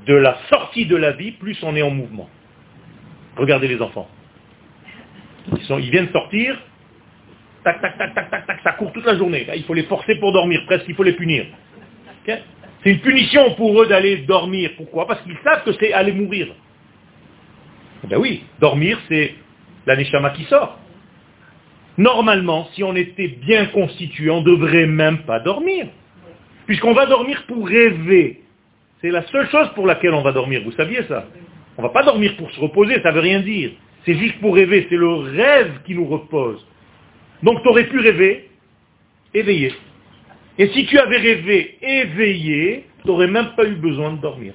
[0.06, 2.28] de la sortie de la vie, plus on est en mouvement.
[3.36, 4.08] Regardez les enfants.
[5.48, 6.56] Ils, viennent sortir,
[7.64, 9.46] tac, tac, tac, tac, tac, tac, ça court toute la journée.
[9.56, 11.46] Il faut les forcer pour dormir, presque il faut les punir.
[12.26, 12.42] c'est
[12.84, 14.70] une punition pour eux d'aller dormir.
[14.76, 15.06] Pourquoi?
[15.06, 16.48] Parce qu'ils savent que c'est aller mourir.
[18.04, 19.34] Ben oui, dormir, c'est
[19.86, 20.78] la neshama qui sort.
[21.98, 25.86] Normalement, si on était bien constitué, on ne devrait même pas dormir.
[26.66, 28.42] Puisqu'on va dormir pour rêver.
[29.00, 30.62] C'est la seule chose pour laquelle on va dormir.
[30.64, 31.26] Vous saviez ça?
[31.76, 33.72] On ne va pas dormir pour se reposer, ça ne veut rien dire.
[34.04, 34.86] C'est juste pour rêver.
[34.88, 36.64] C'est le rêve qui nous repose.
[37.42, 38.48] Donc tu aurais pu rêver
[39.34, 39.72] éveillé.
[40.58, 44.54] Et si tu avais rêvé éveillé, tu n'aurais même pas eu besoin de dormir.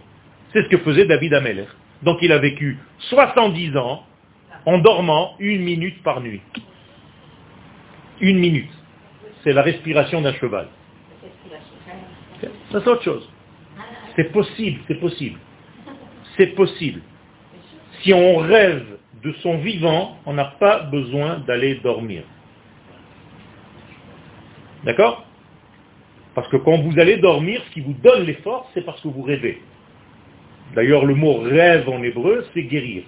[0.53, 1.65] C'est ce que faisait David Ameller.
[2.03, 2.77] Donc il a vécu
[3.09, 4.05] 70 ans
[4.65, 6.41] en dormant une minute par nuit.
[8.22, 8.72] Une minute.
[9.43, 10.68] C'est la respiration d'un cheval.
[12.72, 13.30] Ça c'est autre chose.
[14.15, 15.39] C'est possible, c'est possible.
[16.36, 17.01] C'est possible.
[18.01, 22.24] Si on rêve de son vivant, on n'a pas besoin d'aller dormir.
[24.84, 25.26] D'accord?
[26.36, 29.07] Parce que quand vous allez dormir, ce qui vous donne les forces, c'est parce que
[29.07, 29.61] vous rêvez.
[30.76, 33.03] D'ailleurs, le mot rêve en hébreu, c'est guérir.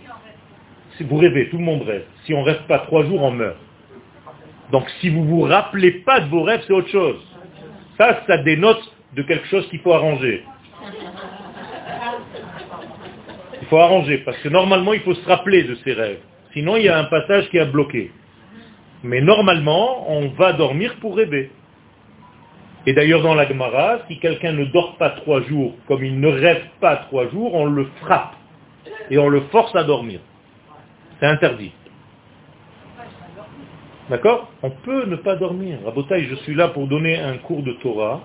[0.98, 2.06] Si vous rêvez, tout le monde rêve.
[2.26, 3.58] Si on ne rêve pas trois jours, on meurt.
[4.72, 7.18] Donc si vous ne vous rappelez pas de vos rêves, c'est autre chose.
[7.98, 8.82] Ça, ça dénote
[9.16, 10.44] de quelque chose qu'il faut arranger.
[13.62, 16.20] Il faut arranger, parce que normalement, il faut se rappeler de ses rêves.
[16.54, 18.12] Sinon, il y a un passage qui est bloqué.
[19.04, 21.52] Mais normalement, on va dormir pour rêver.
[22.86, 26.28] Et d'ailleurs, dans la Gemara, si quelqu'un ne dort pas trois jours, comme il ne
[26.28, 28.36] rêve pas trois jours, on le frappe.
[29.12, 30.20] Et on le force à dormir.
[31.20, 31.72] C'est interdit.
[34.10, 35.80] D'accord On peut ne pas dormir.
[35.86, 38.24] Rabotaï, je suis là pour donner un cours de Torah.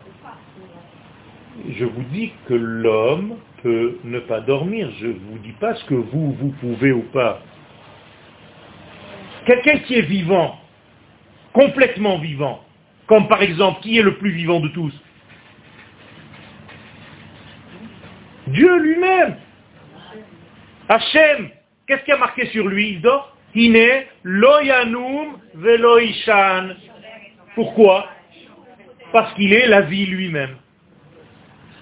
[1.69, 4.91] Je vous dis que l'homme peut ne pas dormir.
[4.99, 7.41] Je ne vous dis pas ce que vous, vous pouvez ou pas.
[9.47, 10.59] Quelqu'un qui est vivant,
[11.53, 12.65] complètement vivant,
[13.07, 14.93] comme par exemple, qui est le plus vivant de tous?
[18.47, 19.37] Dieu lui-même.
[20.89, 21.51] Hachem,
[21.87, 22.93] qu'est-ce qui a marqué sur lui?
[22.93, 23.34] Il dort?
[23.55, 26.75] Hine loyanum veloishan.
[27.55, 28.09] Pourquoi?
[29.13, 30.57] Parce qu'il est la vie lui-même.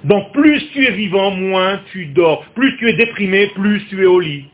[0.04, 2.44] Donc plus tu es vivant, moins tu dors.
[2.54, 4.46] Plus tu es déprimé, plus tu es au lit.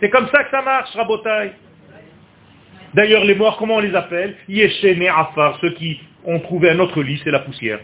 [0.00, 1.52] C'est comme ça que ça marche, Rabotai.
[2.94, 4.36] D'ailleurs, les morts, comment on les appelle?
[4.48, 7.80] Yeshene Afar, ceux qui ont trouvé un autre lit, c'est la poussière.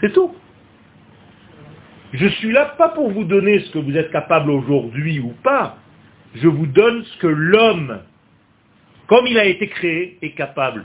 [0.00, 0.34] C'est tout.
[2.12, 5.78] Je suis là pas pour vous donner ce que vous êtes capable aujourd'hui ou pas.
[6.34, 8.00] Je vous donne ce que l'homme,
[9.06, 10.84] comme il a été créé, est capable.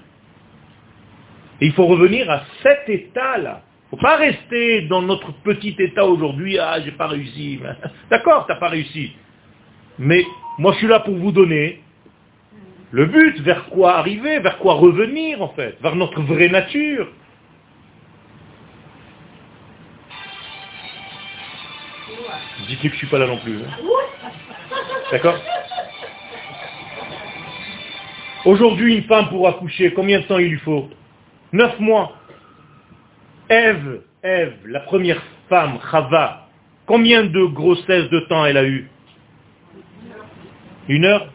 [1.62, 3.64] Et il faut revenir à cet état-là.
[3.91, 7.60] Il ne faut pas rester dans notre petit état aujourd'hui, ah, j'ai pas réussi.
[8.10, 9.14] D'accord, tu n'as pas réussi.
[9.97, 10.24] Mais
[10.60, 11.82] moi, je suis là pour vous donner
[12.91, 17.08] le but, vers quoi arriver, vers quoi revenir en fait, vers notre vraie nature.
[22.68, 23.58] Dites-lui que je ne suis pas là non plus.
[23.58, 23.89] Hein.
[25.11, 25.38] D'accord
[28.45, 30.89] Aujourd'hui, une femme pour accoucher, combien de temps il lui faut
[31.51, 32.13] Neuf mois.
[33.49, 36.47] Ève, Ève, la première femme, Chava,
[36.86, 38.89] combien de grossesses de temps elle a eu
[40.88, 41.28] Une heure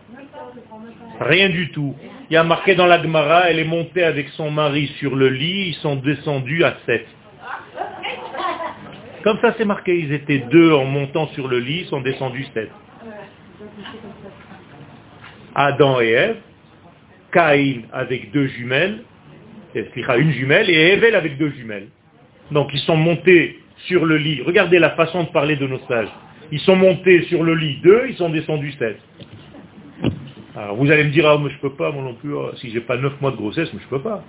[1.21, 1.95] Rien du tout.
[2.31, 5.29] Il y a marqué dans la Gemara, elle est montée avec son mari sur le
[5.29, 7.07] lit, ils sont descendus à sept.
[9.23, 12.47] Comme ça c'est marqué, ils étaient deux en montant sur le lit, ils sont descendus
[12.55, 12.71] sept.
[15.55, 16.37] Adam et Ève,
[17.33, 19.03] Caïn avec deux jumelles,
[19.75, 21.89] une jumelle, et Evel avec deux jumelles.
[22.51, 24.43] Donc ils sont montés sur le lit.
[24.43, 26.09] Regardez la façon de parler de nos sages.
[26.53, 28.99] Ils sont montés sur le lit deux, ils sont descendus sept.
[30.57, 32.71] Alors vous allez me dire, ah, mais je peux pas, moi non plus, ah, si
[32.71, 34.23] j'ai pas neuf mois de grossesse, mais je peux pas.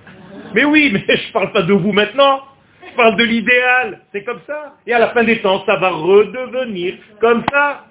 [0.54, 2.42] Mais oui, mais je parle pas de vous maintenant.
[2.90, 4.02] Je parle de l'idéal.
[4.12, 4.76] C'est comme ça.
[4.88, 7.86] Et à la fin des temps, ça va redevenir comme ça.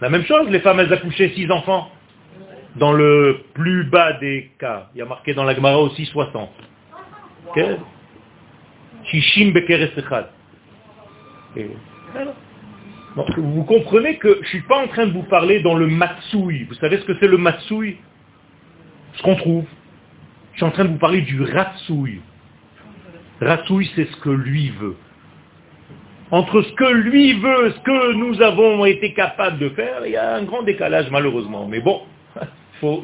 [0.00, 1.90] La même chose, les femmes, elles accouchaient six enfants.
[2.76, 4.88] Dans le plus bas des cas.
[4.94, 6.50] Il y a marqué dans la Gemara aussi 60.
[9.04, 9.52] Shishim
[13.36, 16.64] vous comprenez que je ne suis pas en train de vous parler dans le matsui.
[16.64, 17.96] Vous savez ce que c'est le matsui?
[19.14, 19.64] Ce qu'on trouve.
[20.52, 22.20] Je suis en train de vous parler du ratsui.
[23.40, 24.96] Ratsui, c'est ce que lui veut.
[26.30, 30.16] Entre ce que lui veut, ce que nous avons été capables de faire, il y
[30.16, 31.66] a un grand décalage malheureusement.
[31.68, 32.02] Mais bon,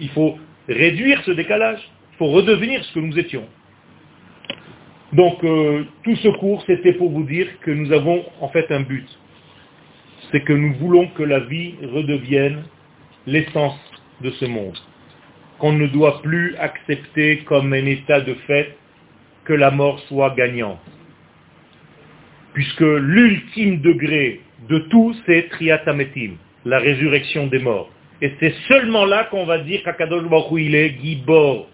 [0.01, 0.39] il faut
[0.69, 1.81] réduire ce décalage.
[2.15, 3.45] Il faut redevenir ce que nous étions.
[5.13, 8.81] Donc euh, tout ce cours, c'était pour vous dire que nous avons en fait un
[8.81, 9.07] but
[10.31, 12.65] c'est que nous voulons que la vie redevienne
[13.27, 13.79] l'essence
[14.21, 14.79] de ce monde.
[15.59, 18.77] Qu'on ne doit plus accepter comme un état de fait
[19.45, 20.79] que la mort soit gagnante.
[22.61, 26.33] Puisque l'ultime degré de tout, c'est triatametim,
[26.67, 27.89] la résurrection des morts.
[28.21, 30.27] Et c'est seulement là qu'on va dire qu'Akadosh
[30.59, 31.71] il est Gibor.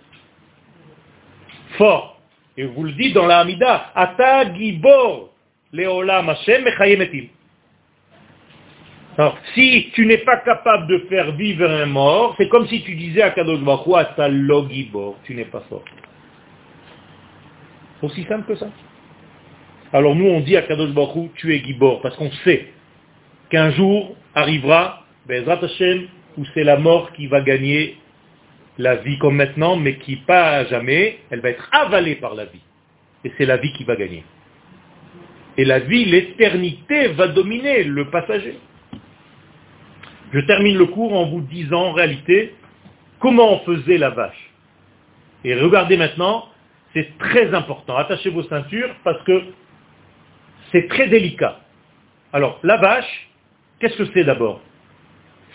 [1.76, 2.20] Fort.
[2.56, 5.30] Et vous le dites dans la Hamida, Ata Gibor,
[5.72, 7.30] Leolam Hashem Mechayemetim.
[9.18, 12.94] Alors, si tu n'es pas capable de faire vivre un mort, c'est comme si tu
[12.94, 15.82] disais à Kadosh Baruch ta logibor, tu n'es pas fort.
[18.02, 18.68] Aussi simple que ça.
[19.92, 22.66] Alors nous, on dit à Kadosh Baruch tu es gibor, parce qu'on sait
[23.50, 27.96] qu'un jour arrivera, Bezrat Hashem, où c'est la mort qui va gagner
[28.78, 32.60] la vie comme maintenant, mais qui pas jamais, elle va être avalée par la vie.
[33.24, 34.24] Et c'est la vie qui va gagner.
[35.56, 38.58] Et la vie, l'éternité va dominer le passager.
[40.32, 42.54] Je termine le cours en vous disant en réalité
[43.20, 44.50] comment on faisait la vache.
[45.44, 46.46] Et regardez maintenant,
[46.92, 47.96] c'est très important.
[47.96, 49.42] Attachez vos ceintures parce que
[50.72, 51.60] c'est très délicat.
[52.32, 53.28] Alors, la vache,
[53.78, 54.60] qu'est-ce que c'est d'abord?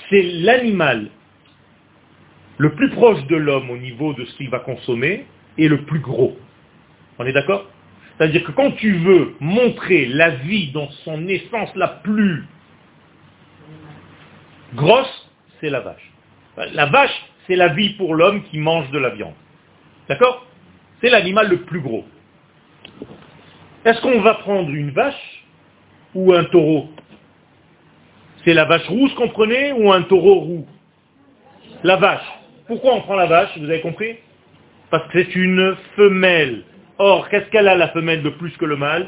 [0.10, 1.10] C'est l'animal
[2.58, 5.26] le plus proche de l'homme au niveau de ce qu'il va consommer
[5.58, 6.38] est le plus gros.
[7.18, 7.66] On est d'accord?
[8.18, 12.46] C'est-à-dire que quand tu veux montrer la vie dans son essence la plus
[14.76, 16.12] grosse, c'est la vache.
[16.74, 19.34] La vache, c'est la vie pour l'homme qui mange de la viande.
[20.08, 20.46] D'accord?
[21.02, 22.06] C'est l'animal le plus gros.
[23.84, 25.44] Est-ce qu'on va prendre une vache
[26.14, 26.90] ou un taureau?
[28.44, 30.66] C'est la vache rouge qu'on prenait ou un taureau roux?
[31.84, 32.26] La vache.
[32.68, 34.18] Pourquoi on prend la vache Vous avez compris?
[34.92, 36.64] Parce que c'est une femelle.
[37.00, 39.08] Or, qu'est-ce qu'elle a la femelle de plus que le mâle?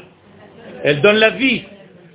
[0.82, 1.62] Elle donne la vie.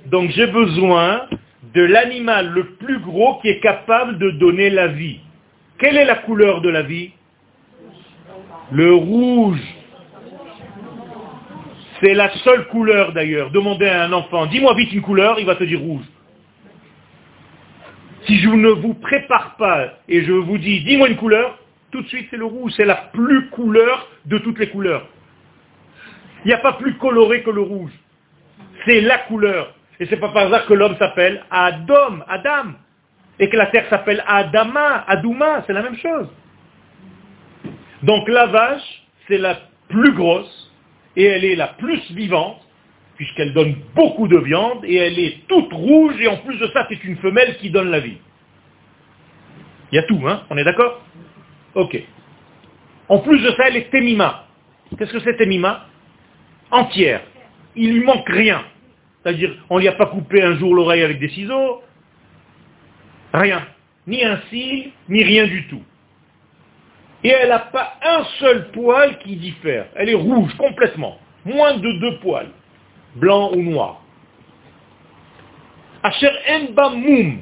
[0.06, 1.28] Donc j'ai besoin
[1.74, 5.20] de l'animal le plus gros qui est capable de donner la vie.
[5.78, 7.12] Quelle est la couleur de la vie?
[8.70, 9.60] Le rouge.
[12.00, 13.50] C'est la seule couleur d'ailleurs.
[13.50, 16.04] Demandez à un enfant, dis-moi vite une couleur, il va te dire rouge.
[18.26, 21.58] Si je ne vous prépare pas et je vous dis, dis-moi une couleur,
[21.90, 25.06] tout de suite c'est le rouge, c'est la plus couleur de toutes les couleurs.
[26.44, 27.92] Il n'y a pas plus coloré que le rouge.
[28.86, 29.74] C'est la couleur.
[29.98, 32.72] Et c'est pas par hasard que l'homme s'appelle Adam, Adam.
[33.38, 36.28] Et que la terre s'appelle Adama, Adouma, c'est la même chose.
[38.02, 39.58] Donc la vache, c'est la
[39.88, 40.59] plus grosse,
[41.16, 42.60] et elle est la plus vivante,
[43.16, 46.86] puisqu'elle donne beaucoup de viande, et elle est toute rouge, et en plus de ça,
[46.88, 48.16] c'est une femelle qui donne la vie.
[49.92, 51.02] Il y a tout, hein On est d'accord?
[51.74, 52.00] Ok.
[53.08, 54.46] En plus de ça, elle est témima.
[54.96, 55.86] Qu'est-ce que c'est témima?
[56.70, 57.22] Entière.
[57.76, 58.64] Il lui manque rien.
[59.22, 61.82] C'est-à-dire, on ne lui a pas coupé un jour l'oreille avec des ciseaux.
[63.32, 63.66] Rien.
[64.06, 65.82] Ni un cil, ni rien du tout.
[67.22, 69.86] Et elle n'a pas un seul poil qui diffère.
[69.94, 71.18] Elle est rouge complètement.
[71.44, 72.50] Moins de deux poils.
[73.16, 74.02] Blanc ou noir.
[76.02, 76.30] Asher
[76.76, 77.40] moum.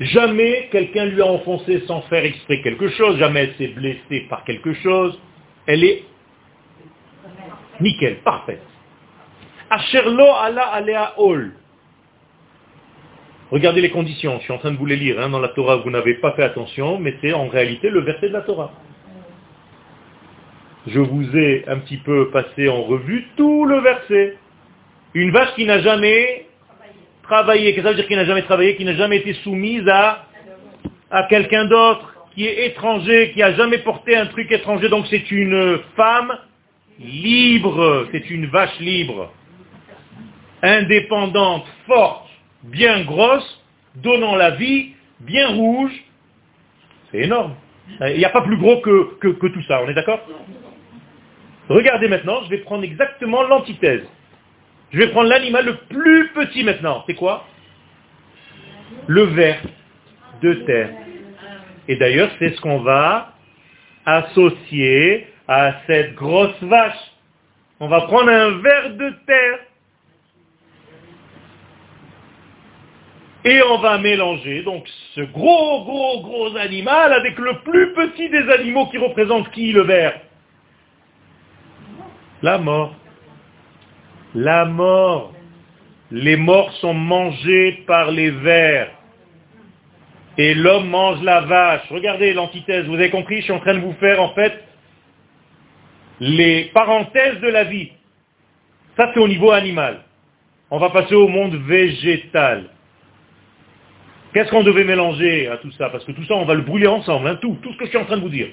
[0.00, 3.18] Jamais quelqu'un lui a enfoncé sans faire exprès quelque chose.
[3.18, 5.18] Jamais elle s'est blessée par quelque chose.
[5.66, 6.04] Elle est
[7.80, 8.62] nickel, parfaite.
[9.70, 11.52] Asherlo ala alea ol.
[13.52, 15.76] Regardez les conditions, je suis en train de vous les lire hein, dans la Torah,
[15.76, 18.72] vous n'avez pas fait attention, mais c'est en réalité le verset de la Torah.
[20.86, 24.38] Je vous ai un petit peu passé en revue tout le verset.
[25.12, 26.46] Une vache qui n'a jamais
[27.24, 29.86] travaillé, qu'est-ce que ça veut dire qui n'a jamais travaillé, qui n'a jamais été soumise
[29.86, 30.24] à,
[31.10, 35.30] à quelqu'un d'autre, qui est étranger, qui n'a jamais porté un truc étranger, donc c'est
[35.30, 36.38] une femme
[36.98, 39.30] libre, c'est une vache libre
[40.62, 42.31] indépendante, forte,
[42.62, 43.62] bien grosse,
[43.96, 45.92] donnant la vie, bien rouge.
[47.10, 47.54] C'est énorme.
[48.00, 50.20] Il n'y a pas plus gros que, que, tout ça, on est d'accord?
[51.68, 54.02] Regardez maintenant, je vais prendre exactement l'antithèse.
[54.92, 57.02] Je vais prendre l'animal le plus petit maintenant.
[57.06, 57.46] C'est quoi?
[59.06, 59.58] Le ver
[60.42, 60.90] de terre.
[61.88, 63.32] Et d'ailleurs, c'est ce qu'on va
[64.04, 67.12] associer à cette grosse vache.
[67.80, 69.58] On va prendre un ver de terre
[73.44, 78.48] Et on va mélanger donc ce gros, gros, gros animal avec le plus petit des
[78.52, 80.20] animaux qui représente qui le ver
[82.42, 82.94] La mort.
[84.34, 85.32] La mort.
[86.12, 88.90] Les morts sont mangés par les vers.
[90.38, 91.90] Et l'homme mange la vache.
[91.90, 94.64] Regardez l'antithèse, vous avez compris, je suis en train de vous faire en fait
[96.20, 97.90] les parenthèses de la vie.
[98.96, 100.02] Ça c'est au niveau animal.
[100.70, 102.71] On va passer au monde végétal.
[104.32, 106.86] Qu'est-ce qu'on devait mélanger à tout ça Parce que tout ça, on va le brûler
[106.86, 108.48] ensemble, hein, tout, tout ce que je suis en train de vous dire.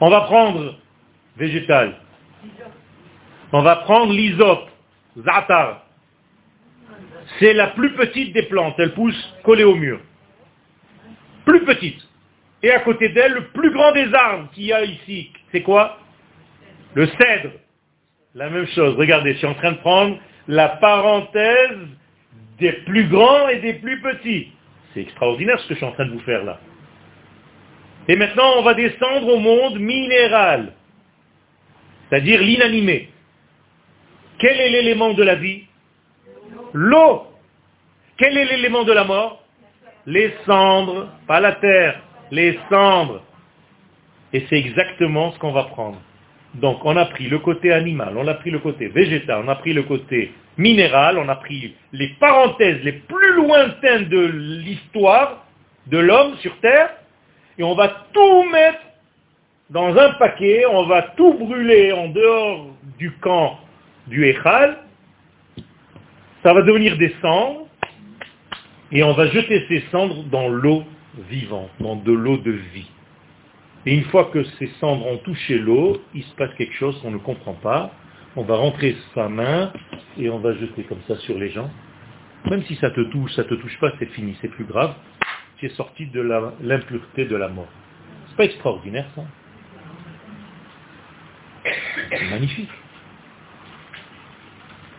[0.00, 0.76] On va prendre
[1.36, 1.94] végétal.
[3.52, 4.68] On va prendre l'isope,
[5.18, 5.82] zatar.
[7.38, 10.00] C'est la plus petite des plantes, elle pousse collée au mur.
[11.44, 12.00] Plus petite.
[12.62, 15.98] Et à côté d'elle, le plus grand des arbres qu'il y a ici, c'est quoi
[16.94, 17.50] Le cèdre.
[18.34, 18.94] La même chose.
[18.96, 21.78] Regardez, je suis en train de prendre la parenthèse
[22.58, 24.52] des plus grands et des plus petits.
[24.92, 26.58] C'est extraordinaire ce que je suis en train de vous faire là.
[28.08, 30.72] Et maintenant, on va descendre au monde minéral,
[32.08, 33.10] c'est-à-dire l'inanimé.
[34.38, 35.64] Quel est l'élément de la vie?
[36.72, 37.26] L'eau.
[38.16, 39.42] Quel est l'élément de la mort?
[40.06, 42.00] Les cendres, pas la terre,
[42.30, 43.22] les cendres.
[44.32, 46.00] Et c'est exactement ce qu'on va prendre.
[46.54, 49.56] Donc on a pris le côté animal, on a pris le côté végétal, on a
[49.56, 54.26] pris le côté minéral, on a pris les parenthèses les plus lointaines de
[54.64, 55.44] l'histoire
[55.86, 56.90] de l'homme sur Terre,
[57.58, 58.80] et on va tout mettre
[59.70, 62.68] dans un paquet, on va tout brûler en dehors
[62.98, 63.58] du camp
[64.06, 64.78] du Echal,
[66.42, 67.66] ça va devenir des cendres,
[68.92, 70.84] et on va jeter ces cendres dans l'eau
[71.28, 72.88] vivante, dans de l'eau de vie.
[73.86, 77.12] Et une fois que ces cendres ont touché l'eau, il se passe quelque chose qu'on
[77.12, 77.92] ne comprend pas.
[78.34, 79.72] On va rentrer sa main
[80.18, 81.70] et on va jeter comme ça sur les gens.
[82.50, 84.94] Même si ça te touche, ça te touche pas, c'est fini, c'est plus grave.
[85.58, 86.20] Tu es sorti de
[86.60, 87.68] l'impureté de la mort.
[88.28, 89.22] C'est pas extraordinaire ça?
[92.10, 92.70] C'est magnifique.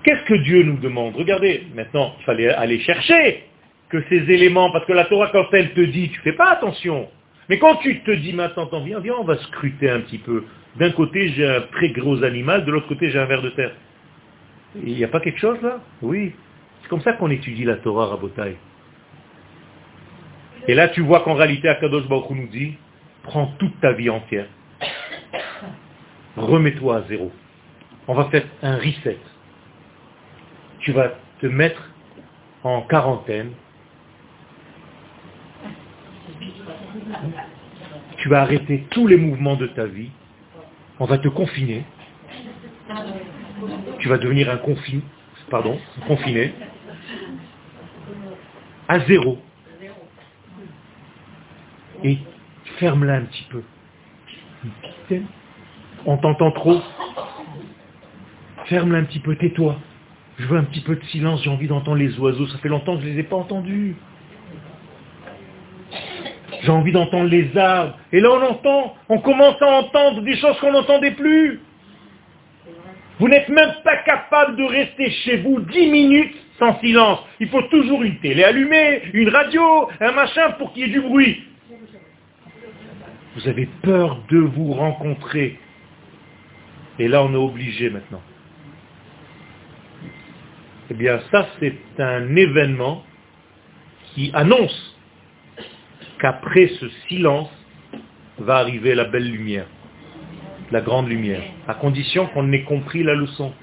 [0.04, 1.16] Qu'est-ce que Dieu nous demande?
[1.16, 3.44] Regardez, maintenant, il fallait aller chercher
[3.90, 7.10] que ces éléments, parce que la Torah, quand elle te dit, tu fais pas attention.
[7.50, 10.44] Mais quand tu te dis maintenant, viens, viens, on va scruter un petit peu.
[10.76, 13.72] D'un côté, j'ai un très gros animal, de l'autre côté, j'ai un ver de terre.
[14.76, 15.80] Il n'y a pas quelque chose là?
[16.02, 16.34] Oui.
[16.82, 18.58] C'est comme ça qu'on étudie la Torah Rabotai.
[20.68, 22.76] Et là, tu vois qu'en réalité, Akadosh Baruch nous dit,
[23.24, 24.48] prends toute ta vie entière.
[26.36, 27.32] Remets-toi à zéro.
[28.08, 29.18] On va faire un reset.
[30.80, 31.90] Tu vas te mettre
[32.64, 33.52] en quarantaine
[38.18, 40.10] tu vas arrêter tous les mouvements de ta vie,
[41.00, 41.86] on va te confiner,
[44.00, 45.00] tu vas devenir un confin,
[45.50, 46.54] pardon, confiné,
[48.88, 49.40] à zéro.
[52.04, 52.18] Et
[52.78, 53.64] ferme-la un petit peu.
[56.06, 56.82] On t'entend trop.
[58.66, 59.78] Ferme-la un petit peu, tais-toi.
[60.38, 62.48] Je veux un petit peu de silence, j'ai envie d'entendre les oiseaux.
[62.48, 63.96] Ça fait longtemps que je ne les ai pas entendus.
[66.68, 67.98] J'ai envie d'entendre les arbres.
[68.12, 71.62] Et là, on entend, on commence à entendre des choses qu'on n'entendait plus.
[73.20, 77.20] Vous n'êtes même pas capable de rester chez vous dix minutes sans silence.
[77.40, 81.00] Il faut toujours une télé allumée, une radio, un machin pour qu'il y ait du
[81.00, 81.42] bruit.
[83.38, 85.58] Vous avez peur de vous rencontrer.
[87.00, 88.22] Et là, on est obligé maintenant.
[90.90, 93.06] Eh bien, ça, c'est un événement
[94.14, 94.87] qui annonce
[96.20, 97.50] qu'après ce silence
[98.40, 99.68] va arriver la belle lumière,
[100.72, 103.54] la grande lumière, à condition qu'on ait compris la leçon.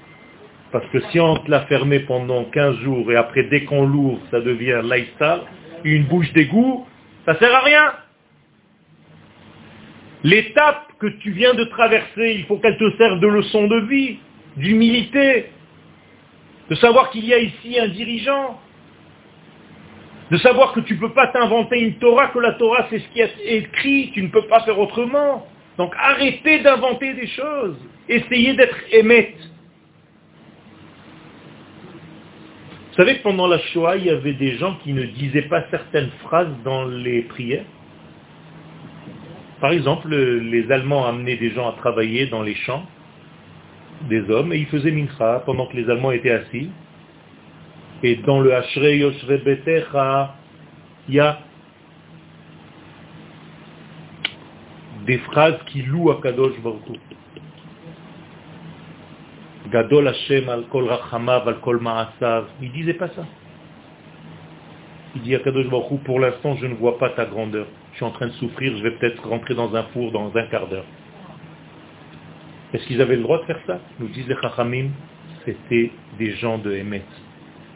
[0.71, 4.19] Parce que si on te l'a fermé pendant 15 jours et après dès qu'on l'ouvre,
[4.31, 5.41] ça devient lifestyle,
[5.83, 6.85] une bouche d'égout,
[7.25, 7.93] ça sert à rien.
[10.23, 14.17] L'étape que tu viens de traverser, il faut qu'elle te serve de leçon de vie,
[14.57, 15.45] d'humilité,
[16.69, 18.59] de savoir qu'il y a ici un dirigeant,
[20.31, 23.07] de savoir que tu ne peux pas t'inventer une Torah, que la Torah c'est ce
[23.09, 25.47] qui est écrit, tu ne peux pas faire autrement.
[25.77, 27.77] Donc arrêtez d'inventer des choses.
[28.07, 29.37] Essayez d'être émette.
[32.95, 35.65] Vous savez que pendant la Shoah, il y avait des gens qui ne disaient pas
[35.69, 37.65] certaines phrases dans les prières?
[39.59, 42.85] Par exemple, les Allemands amenaient des gens à travailler dans les champs,
[44.09, 46.69] des hommes, et ils faisaient mincha pendant que les Allemands étaient assis.
[48.03, 50.35] Et dans le Ashrei Yoshre Betecha,
[51.07, 51.39] il y a
[55.05, 56.99] des phrases qui louent à Kadosh Baruch
[59.71, 62.45] Gadol Hashem al kol rachamav al kol ma'asav.
[62.61, 63.25] Il disait pas ça.
[65.15, 67.67] Il dit à Kadosh Baruch pour l'instant je ne vois pas ta grandeur.
[67.91, 70.43] Je suis en train de souffrir, je vais peut-être rentrer dans un four dans un
[70.47, 70.85] quart d'heure.
[72.73, 73.79] Est-ce qu'ils avaient le droit de faire ça?
[73.99, 74.89] Nous disent les Chachamim,
[75.45, 77.03] c'était des gens de Emet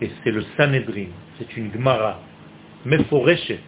[0.02, 1.08] et c'est le Sanhedrin,
[1.38, 2.22] c'est une Gemara,
[2.86, 3.60] Meforeshet,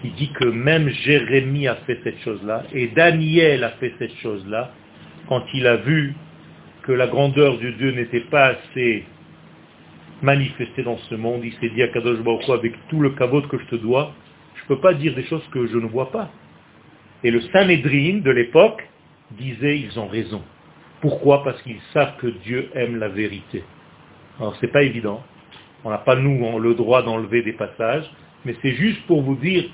[0.00, 4.72] qui dit que même Jérémie a fait cette chose-là, et Daniel a fait cette chose-là,
[5.28, 6.14] quand il a vu
[6.82, 9.04] que la grandeur de Dieu n'était pas assez
[10.22, 12.18] manifestée dans ce monde, il s'est dit à Kadosh
[12.48, 14.12] avec tout le kavod que je te dois,
[14.54, 16.30] je ne peux pas dire des choses que je ne vois pas.
[17.22, 18.86] Et le Sanhedrin de l'époque
[19.32, 20.42] disait, ils ont raison.
[21.00, 21.44] Pourquoi?
[21.44, 23.62] Parce qu'ils savent que Dieu aime la vérité.
[24.40, 25.22] Alors c'est pas évident.
[25.84, 28.10] On n'a pas nous le droit d'enlever des passages,
[28.44, 29.64] mais c'est juste pour vous dire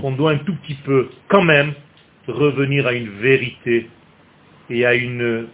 [0.00, 1.74] qu'on doit un tout petit peu quand même
[2.26, 3.88] revenir à une vérité
[4.70, 5.46] et à une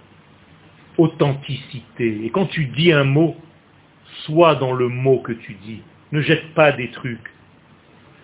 [0.98, 2.24] authenticité.
[2.24, 3.36] Et quand tu dis un mot,
[4.24, 5.82] sois dans le mot que tu dis.
[6.12, 7.30] Ne jette pas des trucs.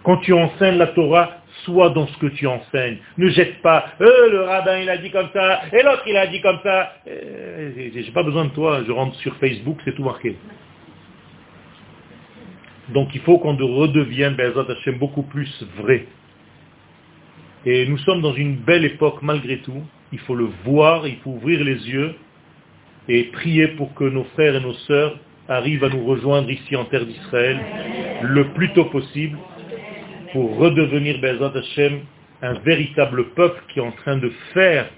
[0.03, 2.99] Quand tu enseignes la Torah, sois dans ce que tu enseignes.
[3.19, 6.27] Ne jette pas, euh, le rabbin il a dit comme ça, et l'autre il a
[6.27, 6.93] dit comme ça.
[7.09, 10.37] Euh, j'ai pas besoin de toi, je rentre sur Facebook, c'est tout marqué.
[12.91, 16.07] Donc il faut qu'on redevienne, Bezat Hashem, beaucoup plus vrai.
[17.65, 19.83] Et nous sommes dans une belle époque malgré tout.
[20.13, 22.15] Il faut le voir, il faut ouvrir les yeux
[23.09, 25.19] et prier pour que nos frères et nos sœurs
[25.49, 27.59] arrivent à nous rejoindre ici en terre d'Israël
[28.23, 29.37] le plus tôt possible
[30.33, 32.01] pour redevenir, Bezat Hashem,
[32.43, 34.89] un véritable peuple qui est en train de faire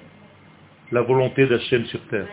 [0.91, 2.27] la volonté d'Hachem sur terre.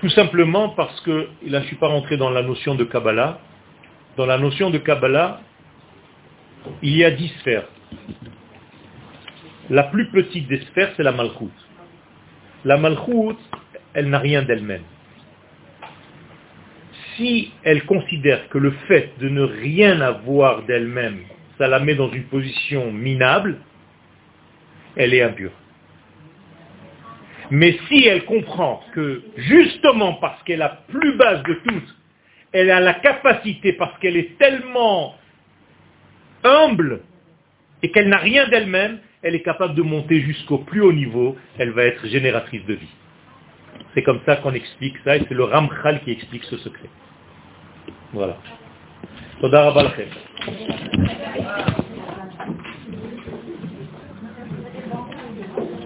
[0.00, 3.40] Tout simplement parce que, là je ne suis pas rentré dans la notion de Kabbalah,
[4.18, 5.40] dans la notion de Kabbalah,
[6.82, 7.68] il y a dix sphères.
[9.70, 11.52] La plus petite des sphères, c'est la Malchut.
[12.64, 13.38] La Malchut,
[13.94, 14.82] elle n'a rien d'elle-même.
[17.14, 21.20] Si elle considère que le fait de ne rien avoir d'elle-même,
[21.56, 23.58] ça la met dans une position minable,
[24.96, 25.52] elle est impure.
[27.52, 31.97] Mais si elle comprend que justement parce qu'elle est la plus basse de toutes,
[32.52, 35.14] elle a la capacité, parce qu'elle est tellement
[36.44, 37.00] humble
[37.82, 41.70] et qu'elle n'a rien d'elle-même, elle est capable de monter jusqu'au plus haut niveau, elle
[41.70, 42.94] va être génératrice de vie.
[43.94, 46.88] C'est comme ça qu'on explique ça, et c'est le Ramchal qui explique ce secret.
[48.12, 48.36] Voilà.